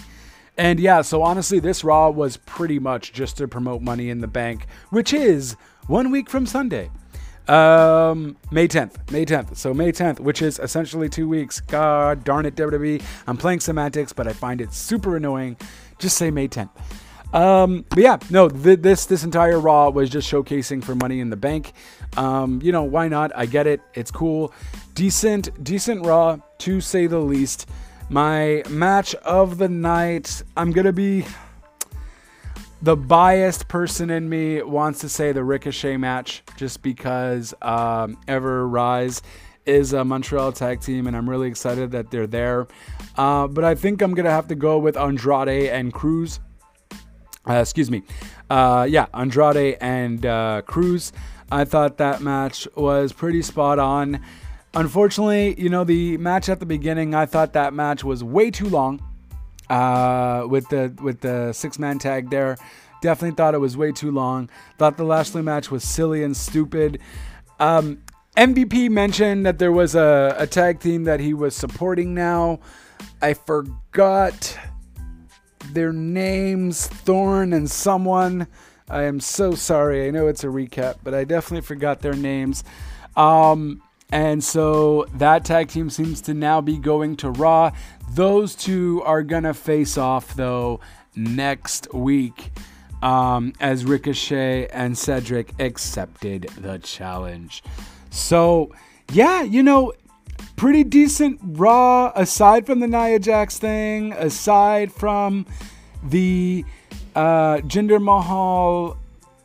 And 0.57 0.81
yeah, 0.81 1.03
so 1.03 1.23
honestly, 1.23 1.61
this 1.61 1.85
Raw 1.85 2.11
was 2.11 2.37
pretty 2.39 2.79
much 2.79 3.13
just 3.13 3.37
to 3.37 3.47
promote 3.47 3.83
Money 3.83 4.11
in 4.11 4.21
the 4.21 4.27
Bank, 4.27 4.67
which 4.91 5.13
is 5.13 5.57
one 5.87 6.11
week 6.11 6.29
from 6.29 6.47
Sunday. 6.47 6.91
Um, 7.49 8.37
May 8.51 8.69
10th. 8.69 9.11
May 9.11 9.25
10th. 9.25 9.57
So 9.57 9.73
May 9.73 9.91
10th, 9.93 10.21
which 10.21 10.43
is 10.43 10.59
essentially 10.59 11.09
two 11.09 11.29
weeks. 11.29 11.61
God 11.61 12.25
darn 12.25 12.47
it, 12.47 12.55
WWE. 12.55 13.03
I'm 13.27 13.37
playing 13.37 13.61
semantics, 13.61 14.13
but 14.13 14.27
I 14.27 14.33
find 14.33 14.61
it 14.61 14.73
super 14.73 15.17
annoying. 15.17 15.57
Just 15.99 16.17
say 16.17 16.31
May 16.31 16.49
10th. 16.49 16.71
Um, 17.33 17.85
but 17.91 17.99
yeah, 17.99 18.19
no, 18.31 18.49
th- 18.49 18.81
this 18.81 19.05
this 19.05 19.23
entire 19.23 19.61
Raw 19.61 19.91
was 19.91 20.09
just 20.09 20.31
showcasing 20.31 20.83
for 20.83 20.95
Money 20.95 21.21
in 21.21 21.29
the 21.29 21.37
Bank. 21.37 21.73
Um, 22.17 22.61
you 22.63 22.73
know, 22.73 22.85
why 22.85 23.09
not? 23.09 23.33
I 23.37 23.45
get 23.47 23.67
it. 23.67 23.83
It's 23.95 24.11
cool. 24.11 24.53
Decent, 24.95 25.63
decent 25.63 26.07
Raw 26.07 26.39
to 26.59 26.81
say 26.81 27.07
the 27.07 27.19
least. 27.19 27.69
My 28.09 28.63
match 28.71 29.15
of 29.17 29.59
the 29.59 29.69
night. 29.69 30.43
I'm 30.57 30.73
gonna 30.73 30.93
be 30.93 31.27
the 32.81 32.97
biased 32.97 33.69
person 33.69 34.11
in 34.11 34.29
me 34.29 34.63
wants 34.63 35.01
to 35.01 35.09
say 35.09 35.33
the 35.33 35.43
Ricochet 35.43 35.97
match 35.97 36.43
just 36.57 36.83
because 36.83 37.55
um, 37.61 38.19
Ever 38.29 38.67
Rise 38.69 39.23
is 39.67 39.93
a 39.93 40.05
Montreal 40.05 40.53
tag 40.53 40.81
team, 40.81 41.07
and 41.07 41.17
I'm 41.17 41.29
really 41.29 41.49
excited 41.49 41.91
that 41.91 42.11
they're 42.11 42.27
there. 42.27 42.67
Uh, 43.17 43.49
but 43.49 43.65
I 43.65 43.75
think 43.75 44.01
I'm 44.01 44.15
gonna 44.15 44.31
have 44.31 44.49
to 44.49 44.55
go 44.55 44.79
with 44.79 44.97
Andrade 44.97 45.71
and 45.71 45.93
Crews. 45.93 46.41
Uh, 47.47 47.55
excuse 47.55 47.91
me. 47.91 48.03
Uh, 48.49 48.87
yeah, 48.89 49.07
Andrade 49.13 49.77
and 49.81 50.25
uh, 50.25 50.63
Crews. 50.63 51.13
I 51.51 51.65
thought 51.65 51.99
that 51.99 52.21
match 52.21 52.69
was 52.77 53.13
pretty 53.13 53.43
spot 53.43 53.79
on. 53.79 54.23
Unfortunately, 54.75 55.61
you 55.61 55.69
know, 55.69 55.83
the 55.83 56.17
match 56.19 56.49
at 56.49 56.61
the 56.61 56.67
beginning, 56.67 57.15
I 57.15 57.27
thought 57.27 57.55
that 57.55 57.73
match 57.73 58.05
was 58.05 58.23
way 58.23 58.51
too 58.51 58.69
long 58.69 59.03
uh, 59.71 60.47
with 60.49 60.69
the 60.69 60.95
with 61.03 61.21
the 61.21 61.53
six 61.53 61.79
man 61.79 61.99
tag 61.99 62.31
there. 62.31 62.57
Definitely 63.01 63.37
thought 63.37 63.55
it 63.55 63.59
was 63.59 63.77
way 63.77 63.93
too 63.93 64.11
long. 64.11 64.51
Thought 64.77 64.97
the 64.97 65.05
Lashley 65.05 65.43
match 65.43 65.71
was 65.71 65.85
silly 65.85 66.25
and 66.25 66.37
stupid. 66.37 67.01
Um, 67.61 68.03
MVP 68.37 68.91
mentioned 68.91 69.47
that 69.47 69.59
there 69.59 69.73
was 69.73 69.95
a, 69.95 70.35
a 70.39 70.47
tag 70.47 70.81
team 70.81 71.05
that 71.05 71.21
he 71.21 71.35
was 71.35 71.55
supporting 71.55 72.15
now. 72.15 72.61
I 73.23 73.35
forgot 73.35 74.57
their 75.73 75.93
names, 75.93 76.87
Thorn 76.87 77.53
and 77.53 77.71
someone. 77.71 78.47
I 78.89 79.03
am 79.03 79.21
so 79.21 79.55
sorry. 79.55 80.07
I 80.07 80.11
know 80.11 80.29
it's 80.29 80.45
a 80.45 80.49
recap, 80.49 80.97
but 81.05 81.15
I 81.15 81.25
definitely 81.25 81.67
forgot 81.67 82.01
their 82.01 82.15
names. 82.15 82.65
Um, 83.17 83.83
and 84.11 84.43
so 84.43 85.07
that 85.15 85.45
tag 85.45 85.69
team 85.69 85.91
seems 85.91 86.21
to 86.23 86.35
now 86.35 86.61
be 86.61 86.79
going 86.79 87.17
to 87.19 87.31
Raw. 87.31 87.73
Those 88.11 88.55
two 88.55 89.03
are 89.05 89.23
going 89.23 89.43
to 89.43 89.55
face 89.55 89.99
off, 89.99 90.35
though, 90.35 90.81
next 91.15 91.93
week 91.93 92.51
um, 93.03 93.53
as 93.61 93.85
Ricochet 93.85 94.69
and 94.69 94.97
Cedric 94.97 95.53
accepted 95.61 96.45
the 96.57 96.79
challenge. 96.79 97.63
So, 98.11 98.75
yeah, 99.13 99.43
you 99.43 99.63
know, 99.63 99.93
pretty 100.57 100.85
decent 100.85 101.41
Raw, 101.43 102.13
aside 102.15 102.67
from 102.67 102.81
the 102.81 102.89
Nia 102.89 103.19
Jax 103.19 103.59
thing, 103.59 104.13
aside 104.15 104.91
from 104.91 105.47
the 106.03 106.65
uh, 107.15 107.59
Jinder 107.59 108.03
Mahal 108.03 108.97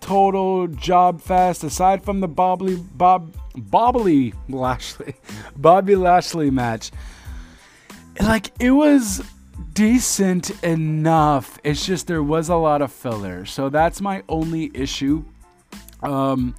total 0.03 0.67
job 0.67 1.21
fest, 1.21 1.63
aside 1.63 2.03
from 2.03 2.19
the 2.19 2.27
Bobbly 2.27 2.85
Bob 2.95 3.33
Bobbly 3.55 4.33
Lashley 4.49 5.15
Bobby 5.55 5.95
Lashley 5.95 6.51
match. 6.51 6.91
Like 8.19 8.51
it 8.59 8.71
was 8.71 9.23
decent 9.73 10.63
enough. 10.63 11.57
It's 11.63 11.85
just 11.85 12.07
there 12.07 12.21
was 12.21 12.49
a 12.49 12.55
lot 12.55 12.81
of 12.81 12.91
filler. 12.91 13.45
So 13.45 13.69
that's 13.69 14.01
my 14.01 14.23
only 14.27 14.71
issue. 14.73 15.23
Um, 16.01 16.55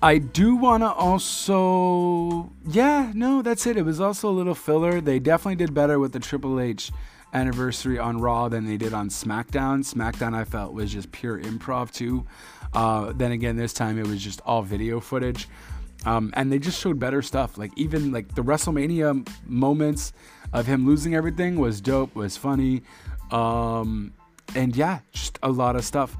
I 0.00 0.18
do 0.18 0.56
want 0.56 0.82
to 0.82 0.92
also, 0.92 2.50
yeah, 2.66 3.12
no, 3.14 3.42
that's 3.42 3.66
it. 3.66 3.76
It 3.76 3.84
was 3.84 4.00
also 4.00 4.30
a 4.30 4.32
little 4.32 4.54
filler. 4.54 5.00
They 5.00 5.18
definitely 5.18 5.56
did 5.56 5.74
better 5.74 5.98
with 5.98 6.12
the 6.12 6.20
Triple 6.20 6.60
H 6.60 6.90
anniversary 7.32 7.98
on 7.98 8.20
Raw 8.20 8.48
than 8.48 8.64
they 8.66 8.76
did 8.76 8.94
on 8.94 9.08
SmackDown. 9.08 9.84
SmackDown, 9.84 10.34
I 10.34 10.44
felt, 10.44 10.72
was 10.72 10.92
just 10.92 11.12
pure 11.12 11.38
improv 11.38 11.90
too. 11.90 12.26
Uh, 12.72 13.12
then 13.14 13.32
again, 13.32 13.56
this 13.56 13.72
time 13.72 13.98
it 13.98 14.06
was 14.06 14.22
just 14.22 14.40
all 14.42 14.62
video 14.62 15.00
footage. 15.00 15.48
Um, 16.06 16.32
and 16.34 16.50
they 16.50 16.58
just 16.58 16.80
showed 16.80 16.98
better 16.98 17.20
stuff. 17.22 17.58
Like 17.58 17.72
even 17.76 18.12
like 18.12 18.34
the 18.34 18.42
WrestleMania 18.42 19.28
moments 19.46 20.12
of 20.52 20.66
him 20.66 20.86
losing 20.86 21.14
everything 21.14 21.58
was 21.58 21.80
dope, 21.80 22.14
was 22.14 22.36
funny, 22.36 22.82
um, 23.30 24.12
and 24.54 24.74
yeah, 24.74 25.00
just 25.12 25.38
a 25.42 25.50
lot 25.50 25.76
of 25.76 25.84
stuff. 25.84 26.16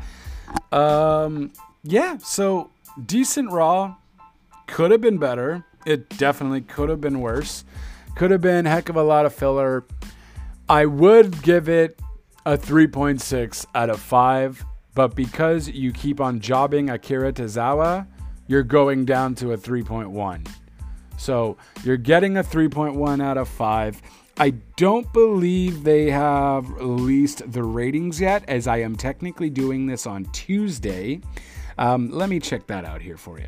Um, 0.72 1.52
yeah, 1.82 2.18
so 2.18 2.70
decent 3.04 3.50
Raw. 3.50 3.96
Could 4.66 4.90
have 4.92 5.00
been 5.00 5.18
better. 5.18 5.64
It 5.84 6.10
definitely 6.10 6.60
could 6.60 6.90
have 6.90 7.00
been 7.00 7.20
worse. 7.20 7.64
Could 8.14 8.30
have 8.30 8.40
been 8.40 8.66
heck 8.66 8.88
of 8.88 8.96
a 8.96 9.02
lot 9.02 9.26
of 9.26 9.34
filler. 9.34 9.84
I 10.68 10.86
would 10.86 11.42
give 11.42 11.68
it 11.68 11.98
a 12.46 12.56
3.6 12.56 13.66
out 13.74 13.90
of 13.90 13.98
5, 13.98 14.64
but 14.94 15.14
because 15.14 15.68
you 15.68 15.92
keep 15.92 16.20
on 16.20 16.40
jobbing 16.40 16.90
Akira 16.90 17.32
Tozawa, 17.32 18.06
you're 18.46 18.62
going 18.62 19.04
down 19.04 19.34
to 19.36 19.52
a 19.52 19.56
3.1. 19.56 20.48
So 21.16 21.56
you're 21.84 21.96
getting 21.96 22.38
a 22.38 22.42
3.1 22.42 23.22
out 23.22 23.38
of 23.38 23.48
5. 23.48 24.02
I 24.38 24.50
don't 24.76 25.12
believe 25.12 25.84
they 25.84 26.10
have 26.10 26.68
released 26.70 27.52
the 27.52 27.62
ratings 27.62 28.20
yet, 28.20 28.42
as 28.48 28.66
I 28.66 28.78
am 28.78 28.96
technically 28.96 29.50
doing 29.50 29.86
this 29.86 30.06
on 30.06 30.24
Tuesday. 30.32 31.20
Um, 31.76 32.10
let 32.10 32.28
me 32.28 32.40
check 32.40 32.66
that 32.68 32.84
out 32.84 33.02
here 33.02 33.18
for 33.18 33.38
you. 33.38 33.46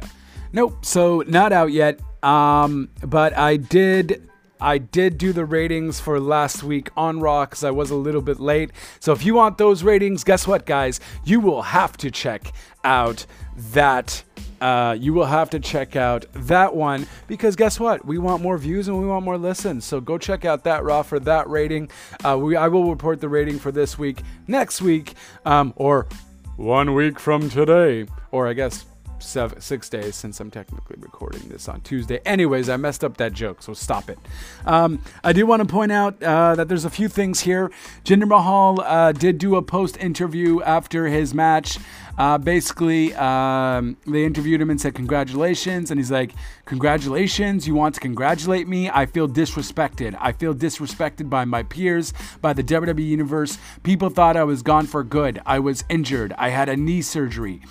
Nope, 0.52 0.84
so 0.84 1.24
not 1.26 1.52
out 1.52 1.72
yet. 1.72 2.00
Um, 2.22 2.90
but 3.02 3.36
I 3.36 3.56
did 3.56 4.28
I 4.62 4.78
did 4.78 5.18
do 5.18 5.32
the 5.32 5.44
ratings 5.44 5.98
for 5.98 6.20
last 6.20 6.62
week 6.62 6.88
on 6.96 7.18
Raw 7.18 7.44
because 7.46 7.64
I 7.64 7.72
was 7.72 7.90
a 7.90 7.96
little 7.96 8.22
bit 8.22 8.38
late. 8.38 8.70
So 9.00 9.12
if 9.12 9.26
you 9.26 9.34
want 9.34 9.58
those 9.58 9.82
ratings, 9.82 10.22
guess 10.22 10.46
what, 10.46 10.66
guys? 10.66 11.00
You 11.24 11.40
will 11.40 11.62
have 11.62 11.96
to 11.98 12.10
check 12.12 12.52
out 12.84 13.26
that. 13.72 14.22
Uh, 14.60 14.96
you 14.96 15.12
will 15.12 15.26
have 15.26 15.50
to 15.50 15.58
check 15.58 15.96
out 15.96 16.24
that 16.34 16.76
one 16.76 17.08
because 17.26 17.56
guess 17.56 17.80
what? 17.80 18.04
We 18.04 18.18
want 18.18 18.40
more 18.40 18.56
views 18.56 18.86
and 18.86 19.00
we 19.00 19.08
want 19.08 19.24
more 19.24 19.36
listens. 19.36 19.84
So 19.84 20.00
go 20.00 20.18
check 20.18 20.44
out 20.44 20.62
that 20.62 20.84
Raw 20.84 21.02
for 21.02 21.18
that 21.18 21.50
rating. 21.50 21.90
Uh, 22.24 22.38
we 22.40 22.54
I 22.54 22.68
will 22.68 22.88
report 22.88 23.20
the 23.20 23.28
rating 23.28 23.58
for 23.58 23.72
this 23.72 23.98
week 23.98 24.22
next 24.46 24.80
week 24.80 25.14
um, 25.44 25.72
or 25.74 26.06
one 26.54 26.94
week 26.94 27.18
from 27.18 27.50
today, 27.50 28.06
or 28.30 28.46
I 28.46 28.52
guess 28.52 28.86
seven, 29.22 29.60
six 29.60 29.88
days 29.88 30.14
since 30.14 30.40
I'm 30.40 30.50
technically 30.50 30.96
recording 30.98 31.48
this 31.48 31.68
on 31.68 31.80
Tuesday. 31.80 32.20
Anyways, 32.24 32.68
I 32.68 32.76
messed 32.76 33.04
up 33.04 33.16
that 33.18 33.32
joke, 33.32 33.62
so 33.62 33.74
stop 33.74 34.10
it. 34.10 34.18
Um, 34.66 35.02
I 35.24 35.32
do 35.32 35.46
want 35.46 35.60
to 35.60 35.68
point 35.68 35.92
out 35.92 36.22
uh, 36.22 36.54
that 36.54 36.68
there's 36.68 36.84
a 36.84 36.90
few 36.90 37.08
things 37.08 37.40
here. 37.40 37.70
Jinder 38.04 38.28
Mahal 38.28 38.80
uh, 38.80 39.12
did 39.12 39.38
do 39.38 39.56
a 39.56 39.62
post 39.62 39.96
interview 39.98 40.62
after 40.62 41.06
his 41.06 41.34
match. 41.34 41.78
Uh, 42.18 42.36
basically, 42.36 43.14
um, 43.14 43.96
they 44.06 44.24
interviewed 44.24 44.60
him 44.60 44.70
and 44.70 44.80
said, 44.80 44.94
Congratulations. 44.94 45.90
And 45.90 45.98
he's 45.98 46.10
like, 46.10 46.32
Congratulations. 46.66 47.66
You 47.66 47.74
want 47.74 47.94
to 47.94 48.00
congratulate 48.00 48.68
me? 48.68 48.90
I 48.90 49.06
feel 49.06 49.28
disrespected. 49.28 50.16
I 50.20 50.32
feel 50.32 50.54
disrespected 50.54 51.30
by 51.30 51.44
my 51.44 51.62
peers, 51.62 52.12
by 52.40 52.52
the 52.52 52.62
WWE 52.62 53.06
Universe. 53.06 53.58
People 53.82 54.10
thought 54.10 54.36
I 54.36 54.44
was 54.44 54.62
gone 54.62 54.86
for 54.86 55.02
good. 55.02 55.40
I 55.46 55.58
was 55.58 55.84
injured. 55.88 56.34
I 56.36 56.50
had 56.50 56.68
a 56.68 56.76
knee 56.76 57.02
surgery. 57.02 57.62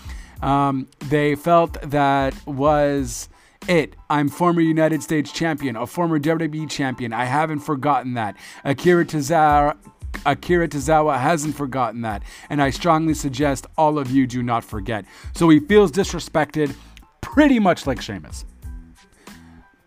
Um, 0.41 0.87
they 1.09 1.35
felt 1.35 1.81
that 1.81 2.35
was 2.45 3.29
it. 3.67 3.95
I'm 4.09 4.29
former 4.29 4.61
United 4.61 5.03
States 5.03 5.31
champion, 5.31 5.75
a 5.75 5.85
former 5.85 6.19
WWE 6.19 6.69
champion. 6.69 7.13
I 7.13 7.25
haven't 7.25 7.59
forgotten 7.59 8.15
that. 8.15 8.35
Akira 8.63 9.05
Tozawa, 9.05 9.77
Akira 10.25 10.67
Tozawa 10.67 11.19
hasn't 11.19 11.55
forgotten 11.55 12.01
that, 12.01 12.23
and 12.49 12.61
I 12.61 12.69
strongly 12.69 13.13
suggest 13.13 13.67
all 13.77 13.99
of 13.99 14.09
you 14.11 14.27
do 14.27 14.43
not 14.43 14.63
forget. 14.63 15.05
So 15.35 15.49
he 15.49 15.59
feels 15.59 15.91
disrespected, 15.91 16.75
pretty 17.21 17.59
much 17.59 17.85
like 17.87 18.01
Sheamus. 18.01 18.45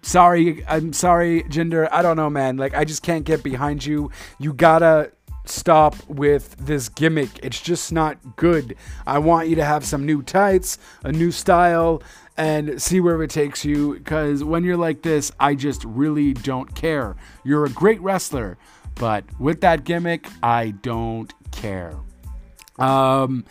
Sorry, 0.02 0.62
I'm 0.68 0.92
sorry, 0.92 1.44
Jinder. 1.44 1.88
I 1.90 2.02
don't 2.02 2.16
know, 2.16 2.28
man. 2.28 2.58
Like, 2.58 2.74
I 2.74 2.84
just 2.84 3.02
can't 3.02 3.24
get 3.24 3.42
behind 3.42 3.86
you. 3.86 4.10
You 4.38 4.52
gotta 4.52 5.12
stop 5.44 5.96
with 6.08 6.56
this 6.56 6.88
gimmick. 6.88 7.30
It's 7.42 7.60
just 7.60 7.92
not 7.92 8.36
good. 8.36 8.76
I 9.06 9.18
want 9.18 9.48
you 9.48 9.56
to 9.56 9.64
have 9.64 9.84
some 9.84 10.06
new 10.06 10.22
tights, 10.22 10.78
a 11.02 11.12
new 11.12 11.30
style, 11.30 12.02
and 12.36 12.80
see 12.80 13.00
where 13.00 13.22
it 13.22 13.30
takes 13.30 13.64
you. 13.64 13.94
Because 13.94 14.42
when 14.42 14.64
you're 14.64 14.76
like 14.76 15.02
this, 15.02 15.32
I 15.38 15.54
just 15.54 15.84
really 15.84 16.32
don't 16.32 16.74
care. 16.74 17.16
You're 17.44 17.64
a 17.64 17.70
great 17.70 18.00
wrestler, 18.00 18.58
but 18.94 19.24
with 19.38 19.60
that 19.60 19.84
gimmick, 19.84 20.28
I 20.42 20.70
don't 20.70 21.32
care. 21.50 21.94
Um, 22.78 23.44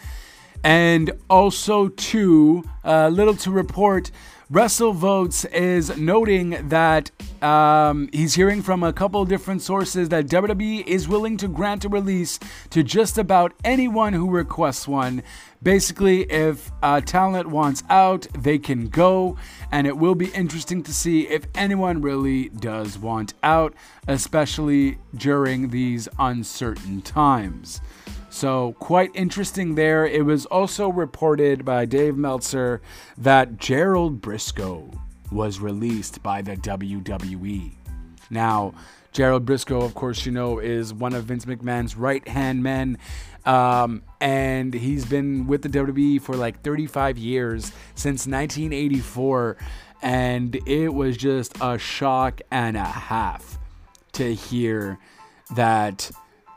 and 0.63 1.11
also, 1.29 1.89
too, 1.89 2.63
a 2.83 2.89
uh, 2.89 3.09
little 3.09 3.35
to 3.35 3.51
report 3.51 4.11
WrestleVotes 4.51 5.51
is 5.53 5.97
noting 5.97 6.67
that 6.67 7.11
um, 7.41 8.09
he's 8.11 8.35
hearing 8.35 8.61
from 8.61 8.83
a 8.83 8.91
couple 8.91 9.23
different 9.23 9.61
sources 9.61 10.09
that 10.09 10.27
WWE 10.27 10.85
is 10.85 11.07
willing 11.07 11.37
to 11.37 11.47
grant 11.47 11.85
a 11.85 11.89
release 11.89 12.39
to 12.69 12.83
just 12.83 13.17
about 13.17 13.53
anyone 13.63 14.11
who 14.11 14.29
requests 14.29 14.85
one. 14.85 15.23
Basically, 15.61 16.23
if 16.23 16.71
a 16.83 17.01
talent 17.01 17.47
wants 17.47 17.83
out, 17.89 18.27
they 18.37 18.59
can 18.59 18.89
go, 18.89 19.37
and 19.71 19.87
it 19.87 19.97
will 19.97 20.15
be 20.15 20.27
interesting 20.27 20.83
to 20.83 20.93
see 20.93 21.27
if 21.29 21.47
anyone 21.55 22.01
really 22.01 22.49
does 22.49 22.97
want 22.97 23.33
out, 23.43 23.73
especially 24.09 24.97
during 25.15 25.69
these 25.69 26.09
uncertain 26.19 27.01
times. 27.01 27.79
So, 28.33 28.75
quite 28.79 29.11
interesting 29.13 29.75
there. 29.75 30.07
It 30.07 30.25
was 30.25 30.47
also 30.47 30.89
reported 30.89 31.63
by 31.63 31.85
Dave 31.85 32.17
Meltzer 32.17 32.81
that 33.15 33.57
Gerald 33.57 34.23
Brisco 34.23 34.91
was 35.31 35.59
released 35.59 36.23
by 36.23 36.41
the 36.41 36.57
WWE. 36.57 37.73
Now, 38.31 38.73
Gerald 39.11 39.45
Brisco, 39.45 39.83
of 39.83 39.93
course, 39.93 40.25
you 40.25 40.31
know, 40.31 40.57
is 40.57 40.91
one 40.95 41.13
of 41.13 41.25
Vince 41.25 41.45
McMahon's 41.45 41.95
right 41.95 42.27
hand 42.27 42.63
men. 42.63 42.97
Um, 43.45 44.01
and 44.19 44.73
he's 44.73 45.05
been 45.05 45.45
with 45.45 45.61
the 45.61 45.69
WWE 45.69 46.19
for 46.19 46.35
like 46.35 46.63
35 46.63 47.19
years 47.19 47.71
since 47.93 48.25
1984. 48.25 49.57
And 50.01 50.55
it 50.67 50.91
was 50.91 51.17
just 51.17 51.55
a 51.61 51.77
shock 51.77 52.41
and 52.49 52.77
a 52.77 52.83
half 52.83 53.59
to 54.13 54.33
hear 54.33 54.97
that 55.55 56.09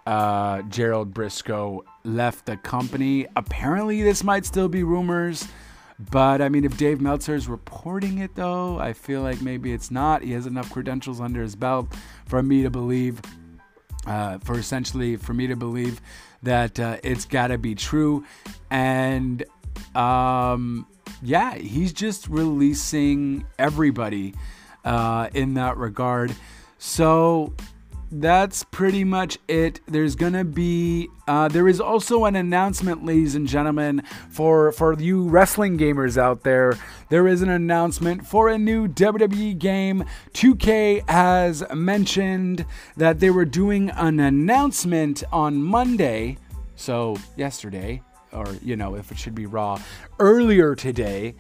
uh, 0.07 0.62
Gerald 0.62 1.12
Brisco 1.12 1.83
left 2.05 2.47
the 2.47 2.57
company. 2.57 3.27
Apparently, 3.37 4.03
this 4.03 4.23
might 4.23 4.47
still 4.47 4.69
be 4.69 4.83
rumors, 4.85 5.47
but 6.11 6.40
I 6.40 6.49
mean, 6.49 6.64
if 6.64 6.77
Dave 6.77 7.01
Meltzer 7.01 7.35
is 7.35 7.49
reporting 7.49 8.19
it, 8.19 8.35
though, 8.35 8.79
I 8.79 8.92
feel 8.92 9.23
like 9.23 9.42
maybe 9.42 9.73
it's 9.73 9.90
not. 9.90 10.23
He 10.23 10.33
has 10.33 10.47
enough 10.47 10.71
credentials 10.71 11.21
under 11.21 11.42
his 11.42 11.57
belt 11.57 11.92
for 12.27 12.42
me 12.42 12.62
to 12.62 12.71
believe, 12.71 13.21
uh, 14.07 14.38
for 14.38 14.59
essentially 14.59 15.16
for 15.16 15.35
me 15.35 15.49
to 15.49 15.57
believe 15.57 16.01
that 16.42 16.79
uh, 16.79 16.99
it's 17.03 17.25
got 17.25 17.49
to 17.49 17.59
be 17.59 17.75
true. 17.75 18.25
And 18.71 19.45
um, 19.95 20.87
yeah, 21.23 21.57
he's 21.57 21.92
just 21.92 22.29
releasing 22.29 23.45
everybody 23.59 24.35
uh, 24.85 25.29
in 25.35 25.55
that 25.55 25.77
regard. 25.77 26.35
So 26.79 27.55
that's 28.11 28.64
pretty 28.64 29.05
much 29.05 29.38
it. 29.49 29.81
There's 29.87 30.14
gonna 30.14 30.45
be 30.45 31.09
uh, 31.27 31.49
there 31.49 31.66
is 31.66 31.81
also 31.81 32.25
an 32.25 32.37
announcement, 32.37 33.05
ladies 33.05 33.35
and 33.35 33.47
gentlemen, 33.47 34.03
for 34.31 34.73
for 34.73 34.95
you 34.95 35.29
wrestling 35.29 35.77
gamers 35.79 36.16
out 36.16 36.42
there. 36.42 36.75
There 37.09 37.27
is 37.27 37.42
an 37.42 37.49
announcement 37.49 38.27
for 38.27 38.49
a 38.49 38.59
new 38.59 38.87
WWE 38.88 39.59
game. 39.59 40.05
2K 40.35 41.09
has 41.09 41.64
mentioned 41.75 42.64
that 42.97 43.21
they 43.21 43.31
were 43.31 43.45
doing 43.45 43.90
an 43.90 44.21
announcement 44.21 45.25
on 45.33 45.62
Monday, 45.62 46.38
so 46.77 47.16
yesterday, 47.37 48.03
or 48.33 48.46
you 48.63 48.77
know 48.77 48.94
if 48.94 49.11
it 49.11 49.19
should 49.19 49.35
be 49.35 49.46
Raw, 49.46 49.81
earlier 50.19 50.75
today. 50.75 51.35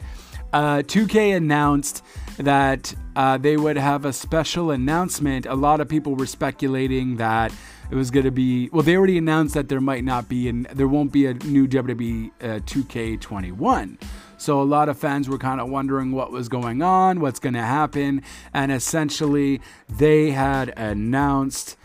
Uh, 0.52 0.78
2K 0.78 1.36
announced 1.36 2.02
that 2.38 2.94
uh, 3.14 3.38
they 3.38 3.56
would 3.56 3.76
have 3.76 4.04
a 4.04 4.12
special 4.12 4.70
announcement. 4.70 5.46
A 5.46 5.54
lot 5.54 5.80
of 5.80 5.88
people 5.88 6.14
were 6.14 6.26
speculating 6.26 7.16
that 7.16 7.52
it 7.90 7.94
was 7.94 8.10
going 8.10 8.24
to 8.24 8.30
be. 8.30 8.68
Well, 8.72 8.82
they 8.82 8.96
already 8.96 9.18
announced 9.18 9.54
that 9.54 9.68
there 9.68 9.80
might 9.80 10.04
not 10.04 10.28
be, 10.28 10.48
and 10.48 10.66
there 10.66 10.88
won't 10.88 11.12
be 11.12 11.26
a 11.26 11.34
new 11.34 11.66
WWE 11.66 12.30
uh, 12.40 12.44
2K21. 12.60 14.00
So 14.38 14.60
a 14.60 14.64
lot 14.64 14.88
of 14.88 14.98
fans 14.98 15.28
were 15.28 15.38
kind 15.38 15.60
of 15.60 15.68
wondering 15.68 16.12
what 16.12 16.30
was 16.30 16.48
going 16.48 16.82
on, 16.82 17.20
what's 17.20 17.38
going 17.38 17.54
to 17.54 17.62
happen, 17.62 18.22
and 18.52 18.70
essentially 18.70 19.60
they 19.88 20.30
had 20.30 20.74
announced 20.76 21.76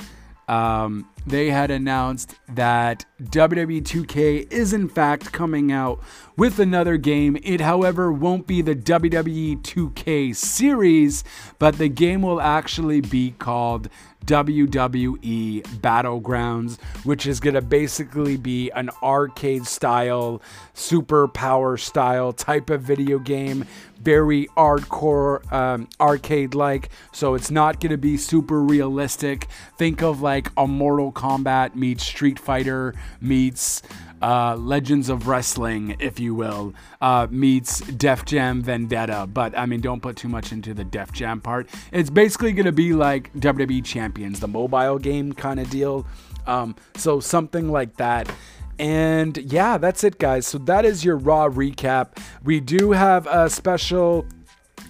um, 0.49 1.07
they 1.25 1.51
had 1.51 1.69
announced 1.71 2.35
that 2.49 3.05
WWE 3.21 3.81
2K 3.81 4.51
is 4.51 4.73
in 4.73 4.89
fact 4.89 5.31
coming 5.31 5.71
out 5.71 6.01
with 6.35 6.59
another 6.59 6.97
game. 6.97 7.37
It, 7.43 7.61
however, 7.61 8.11
won't 8.11 8.47
be 8.47 8.61
the 8.61 8.75
WWE 8.75 9.61
2K 9.61 10.35
series, 10.35 11.23
but 11.59 11.77
the 11.77 11.89
game 11.89 12.21
will 12.21 12.41
actually 12.41 13.01
be 13.01 13.35
called 13.37 13.89
WWE 14.25 15.63
Battlegrounds, 15.81 16.79
which 17.03 17.25
is 17.25 17.39
going 17.39 17.55
to 17.55 17.61
basically 17.61 18.37
be 18.37 18.69
an 18.71 18.89
arcade 19.01 19.65
style, 19.65 20.41
super 20.73 21.27
power 21.27 21.77
style 21.77 22.33
type 22.33 22.69
of 22.69 22.81
video 22.81 23.19
game. 23.19 23.65
Very 23.99 24.47
hardcore, 24.57 25.51
um, 25.51 25.87
arcade 25.99 26.55
like. 26.55 26.89
So 27.11 27.35
it's 27.35 27.51
not 27.51 27.79
going 27.79 27.91
to 27.91 27.97
be 27.97 28.17
super 28.17 28.61
realistic. 28.61 29.47
Think 29.77 30.01
of 30.01 30.21
like 30.21 30.49
a 30.57 30.65
Mortal 30.67 31.11
Kombat 31.11 31.75
meets 31.75 32.03
Street 32.03 32.39
Fighter 32.39 32.95
meets 33.19 33.83
uh, 34.21 34.55
Legends 34.55 35.09
of 35.09 35.27
Wrestling, 35.27 35.95
if 35.99 36.19
you 36.19 36.35
will, 36.35 36.73
uh, 37.01 37.27
meets 37.29 37.81
Def 37.81 38.25
Jam 38.25 38.61
Vendetta. 38.61 39.27
But 39.31 39.57
I 39.57 39.65
mean, 39.65 39.81
don't 39.81 40.01
put 40.01 40.15
too 40.15 40.29
much 40.29 40.51
into 40.51 40.73
the 40.73 40.83
Def 40.83 41.11
Jam 41.11 41.41
part. 41.41 41.69
It's 41.91 42.09
basically 42.09 42.53
going 42.53 42.65
to 42.65 42.71
be 42.71 42.93
like 42.93 43.33
WWE 43.33 43.83
Champions, 43.83 44.39
the 44.39 44.47
mobile 44.47 44.99
game 44.99 45.33
kind 45.33 45.59
of 45.59 45.69
deal. 45.69 46.05
Um, 46.47 46.75
so 46.95 47.19
something 47.19 47.71
like 47.71 47.97
that. 47.97 48.31
And 48.79 49.37
yeah, 49.37 49.77
that's 49.77 50.03
it, 50.03 50.17
guys. 50.17 50.47
So 50.47 50.57
that 50.59 50.85
is 50.85 51.05
your 51.05 51.17
Raw 51.17 51.49
recap. 51.49 52.17
We 52.43 52.59
do 52.59 52.91
have 52.91 53.27
a 53.27 53.49
special 53.49 54.25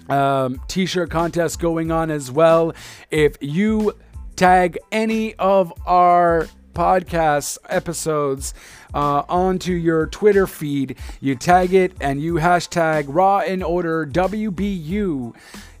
um, 0.08 0.60
t 0.68 0.86
shirt 0.86 1.10
contest 1.10 1.60
going 1.60 1.90
on 1.90 2.10
as 2.10 2.30
well. 2.30 2.72
If 3.10 3.36
you 3.40 3.92
tag 4.36 4.78
any 4.90 5.34
of 5.34 5.72
our 5.86 6.48
podcast 6.72 7.58
episodes 7.68 8.54
uh, 8.94 9.22
onto 9.28 9.72
your 9.72 10.06
Twitter 10.06 10.46
feed. 10.46 10.96
You 11.20 11.34
tag 11.34 11.74
it 11.74 11.92
and 12.00 12.20
you 12.20 12.34
hashtag 12.34 13.06
Raw 13.08 13.40
and 13.40 13.62
Order 13.62 14.06
WBU. 14.06 15.34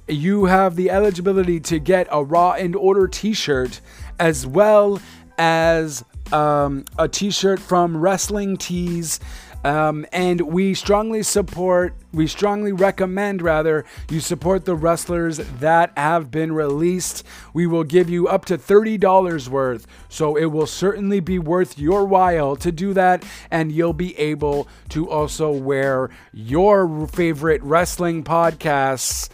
You 0.08 0.44
have 0.46 0.76
the 0.76 0.90
eligibility 0.90 1.60
to 1.60 1.78
get 1.78 2.08
a 2.10 2.22
Raw 2.22 2.52
and 2.52 2.74
Order 2.74 3.08
t 3.08 3.32
shirt 3.32 3.80
as 4.18 4.46
well 4.46 5.00
as 5.38 6.04
um, 6.32 6.84
a 6.98 7.08
t 7.08 7.30
shirt 7.30 7.60
from 7.60 7.96
Wrestling 7.96 8.56
Tees 8.56 9.20
um, 9.64 10.06
and 10.12 10.40
we 10.40 10.74
strongly 10.74 11.22
support, 11.22 11.94
we 12.12 12.26
strongly 12.26 12.72
recommend 12.72 13.42
rather, 13.42 13.84
you 14.10 14.20
support 14.20 14.64
the 14.64 14.74
wrestlers 14.74 15.38
that 15.38 15.92
have 15.96 16.30
been 16.30 16.52
released. 16.52 17.24
We 17.54 17.66
will 17.66 17.84
give 17.84 18.10
you 18.10 18.28
up 18.28 18.44
to 18.46 18.58
$30 18.58 19.48
worth. 19.48 19.86
So 20.08 20.36
it 20.36 20.46
will 20.46 20.66
certainly 20.66 21.20
be 21.20 21.38
worth 21.38 21.78
your 21.78 22.04
while 22.04 22.56
to 22.56 22.72
do 22.72 22.92
that. 22.94 23.24
And 23.50 23.70
you'll 23.70 23.92
be 23.92 24.18
able 24.18 24.68
to 24.90 25.08
also 25.08 25.52
wear 25.52 26.10
your 26.32 27.06
favorite 27.06 27.62
wrestling 27.62 28.24
podcasts. 28.24 29.28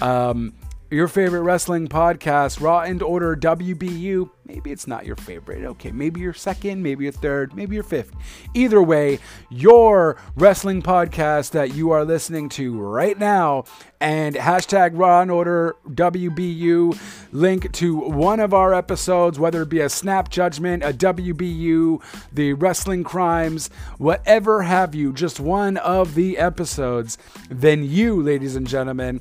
Um, 0.00 0.54
your 0.94 1.08
favorite 1.08 1.42
wrestling 1.42 1.88
podcast, 1.88 2.60
Raw 2.60 2.80
and 2.80 3.02
Order 3.02 3.34
WBU. 3.34 4.30
Maybe 4.46 4.70
it's 4.70 4.86
not 4.86 5.04
your 5.04 5.16
favorite. 5.16 5.64
Okay, 5.64 5.90
maybe 5.90 6.20
your 6.20 6.32
second, 6.32 6.82
maybe 6.82 7.04
your 7.04 7.12
third, 7.12 7.54
maybe 7.54 7.74
your 7.74 7.82
fifth. 7.82 8.12
Either 8.54 8.82
way, 8.82 9.18
your 9.50 10.16
wrestling 10.36 10.82
podcast 10.82 11.50
that 11.50 11.74
you 11.74 11.90
are 11.90 12.04
listening 12.04 12.48
to 12.50 12.78
right 12.78 13.18
now 13.18 13.64
and 14.00 14.36
hashtag 14.36 14.92
Raw 14.94 15.22
and 15.22 15.30
Order 15.30 15.74
WBU 15.88 16.98
link 17.32 17.72
to 17.72 17.96
one 17.98 18.38
of 18.38 18.54
our 18.54 18.72
episodes, 18.72 19.38
whether 19.38 19.62
it 19.62 19.68
be 19.68 19.80
a 19.80 19.88
Snap 19.88 20.28
Judgment, 20.28 20.84
a 20.84 20.92
WBU, 20.92 22.02
the 22.32 22.52
Wrestling 22.52 23.02
Crimes, 23.02 23.68
whatever 23.98 24.62
have 24.62 24.94
you, 24.94 25.12
just 25.12 25.40
one 25.40 25.76
of 25.78 26.14
the 26.14 26.38
episodes, 26.38 27.18
then 27.50 27.82
you, 27.82 28.22
ladies 28.22 28.54
and 28.54 28.66
gentlemen, 28.66 29.20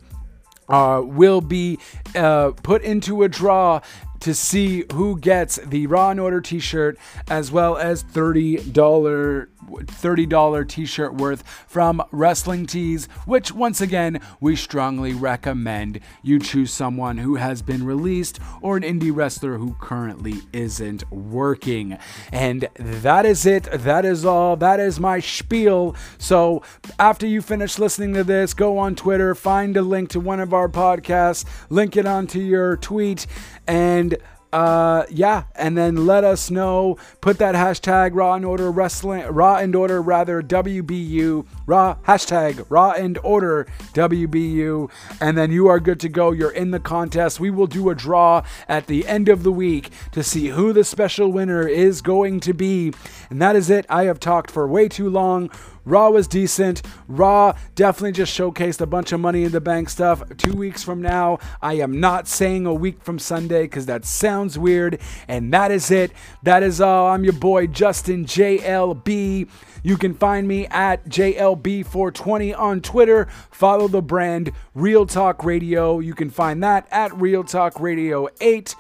uh, 0.74 1.01
will 1.01 1.39
be 1.39 1.78
uh, 2.15 2.51
put 2.63 2.82
into 2.82 3.21
a 3.21 3.30
draw 3.30 3.80
to 4.19 4.34
see 4.34 4.86
who 4.93 5.19
gets 5.19 5.57
the 5.57 5.86
Raw 5.86 6.09
and 6.09 6.19
Order 6.19 6.41
t-shirt 6.41 6.97
as 7.30 7.51
well 7.51 7.78
as 7.78 8.03
$30 8.03 9.47
$30 9.70 10.68
t-shirt 10.68 11.16
worth 11.16 11.43
from 11.68 12.01
Wrestling 12.11 12.66
Tees, 12.66 13.07
which 13.26 13.51
once 13.51 13.82
again, 13.82 14.20
we 14.39 14.55
strongly 14.55 15.14
recommend 15.14 15.99
you 16.22 16.39
choose 16.39 16.72
someone 16.72 17.18
who 17.18 17.36
has 17.36 17.61
been 17.61 17.86
released 17.86 18.39
or 18.61 18.78
an 18.78 18.84
indie 18.84 19.16
wrestler 19.16 19.57
who 19.57 19.76
currently 19.80 20.41
isn't 20.51 21.09
working. 21.11 21.97
And 22.32 22.68
that 22.76 23.26
is 23.26 23.45
it. 23.45 23.68
That 23.72 24.05
is 24.05 24.26
all. 24.26 24.55
That 24.55 24.80
is 24.80 24.99
my 24.99 25.20
spiel. 25.20 25.95
So 26.18 26.61
after 26.99 27.28
you 27.28 27.41
finish 27.41 27.80
listening 27.80 28.14
to 28.16 28.24
this, 28.24 28.53
go 28.53 28.78
on 28.78 28.95
Twitter, 28.95 29.36
find 29.36 29.76
a 29.78 29.82
link 29.82 30.09
to 30.09 30.20
one 30.20 30.39
of 30.39 30.53
our 30.53 30.70
podcasts, 30.70 31.45
link 31.70 31.97
it 31.97 32.05
onto 32.05 32.39
your 32.39 32.78
tweet, 32.78 33.28
and 33.68 34.18
uh, 34.54 35.08
yeah, 35.10 35.45
and 35.56 35.76
then 35.76 36.06
let 36.06 36.24
us 36.24 36.51
know. 36.51 36.95
Put 37.22 37.39
that 37.39 37.56
hashtag 37.56 38.12
Raw 38.14 38.36
and 38.36 38.45
Order 38.45 38.70
Wrestling, 38.70 39.26
Raw 39.26 39.56
and 39.56 39.76
Order 39.76 39.99
rather 39.99 40.43
WBU, 40.43 41.47
Raw 41.66 41.95
hashtag 42.06 42.64
Raw 42.70 42.91
and 42.91 43.18
Order 43.24 43.66
WBU, 43.93 44.91
and 45.20 45.36
then 45.36 45.51
you 45.51 45.68
are 45.70 45.80
good 45.80 45.99
to 46.01 46.08
go. 46.08 46.32
You're 46.32 46.51
in 46.51 46.70
the 46.70 46.80
contest. 46.80 47.39
We 47.39 47.49
will 47.49 47.66
do 47.66 47.89
a 47.89 47.95
draw 47.95 48.43
at 48.68 48.86
the 48.86 49.08
end 49.08 49.28
of 49.28 49.41
the 49.41 49.51
week 49.51 49.89
to 50.12 50.22
see 50.22 50.49
who 50.49 50.72
the 50.72 50.84
special 50.84 51.32
winner 51.32 51.68
is 51.68 52.04
going 52.04 52.39
to 52.41 52.54
be, 52.54 52.93
and 53.32 53.41
that 53.41 53.56
is 53.56 53.72
it. 53.72 53.88
I 53.89 54.04
have 54.04 54.20
talked 54.20 54.51
for 54.51 54.68
way 54.68 54.88
too 54.88 55.10
long. 55.10 55.49
Raw 55.86 56.09
was 56.09 56.27
decent. 56.27 56.81
Raw 57.07 57.55
definitely 57.75 58.13
just 58.13 58.38
showcased 58.38 58.81
a 58.81 58.86
bunch 58.86 59.11
of 59.11 59.19
money 59.19 59.43
in 59.43 59.51
the 59.51 59.61
bank 59.61 59.89
stuff. 59.89 60.23
Two 60.38 60.53
weeks 60.53 60.84
from 60.84 61.01
now, 61.01 61.39
I 61.61 61.73
am 61.73 61.99
not 61.99 62.27
saying 62.27 62.65
a 62.65 62.73
week 62.73 63.01
from 63.01 63.19
Sunday 63.19 63.63
because 63.63 63.86
that 63.88 64.05
sounds 64.05 64.57
weird. 64.57 64.99
And 65.27 65.53
that 65.53 65.71
is 65.71 65.91
it. 65.91 66.11
That 66.43 66.63
is 66.63 66.79
all. 66.79 67.07
I'm 67.07 67.23
your 67.23 67.34
boy, 67.34 67.67
Justin 67.67 68.25
JLB. 68.25 69.49
You 69.86 69.97
can 69.97 70.13
find 70.13 70.47
me 70.47 70.65
at 70.67 71.05
JLB420 71.09 72.57
on 72.57 72.79
Twitter. 72.79 73.27
Follow 73.51 73.89
the 73.89 74.01
brand 74.01 74.51
Real 74.73 75.05
Talk 75.05 75.43
Radio. 75.43 75.99
You 75.99 76.13
can 76.13 76.29
find 76.29 76.63
that 76.63 76.88
at 76.89 77.13
Real 77.19 77.43
Talk 77.43 77.79
Radio 77.81 78.29
8. 78.39 78.75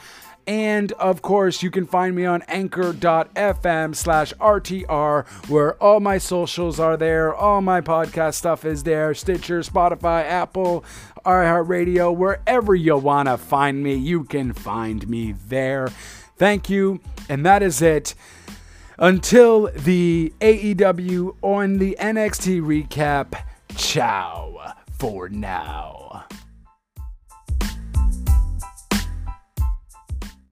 And 0.45 0.91
of 0.93 1.21
course, 1.21 1.63
you 1.63 1.71
can 1.71 1.85
find 1.85 2.15
me 2.15 2.25
on 2.25 2.41
anchor.fm 2.47 3.95
slash 3.95 4.33
RTR, 4.33 5.25
where 5.49 5.75
all 5.81 5.99
my 5.99 6.17
socials 6.17 6.79
are 6.79 6.97
there. 6.97 7.33
All 7.33 7.61
my 7.61 7.81
podcast 7.81 8.35
stuff 8.35 8.65
is 8.65 8.83
there 8.83 9.13
Stitcher, 9.13 9.61
Spotify, 9.61 10.23
Apple, 10.25 10.83
iHeartRadio, 11.25 12.15
wherever 12.15 12.75
you 12.75 12.97
want 12.97 13.29
to 13.29 13.37
find 13.37 13.81
me, 13.81 13.95
you 13.95 14.25
can 14.25 14.53
find 14.53 15.07
me 15.07 15.33
there. 15.47 15.87
Thank 16.35 16.69
you. 16.69 16.99
And 17.29 17.45
that 17.45 17.63
is 17.63 17.81
it. 17.81 18.15
Until 18.97 19.71
the 19.71 20.33
AEW 20.39 21.35
on 21.41 21.77
the 21.77 21.95
NXT 21.99 22.61
recap, 22.61 23.41
ciao 23.75 24.73
for 24.99 25.29
now. 25.29 26.25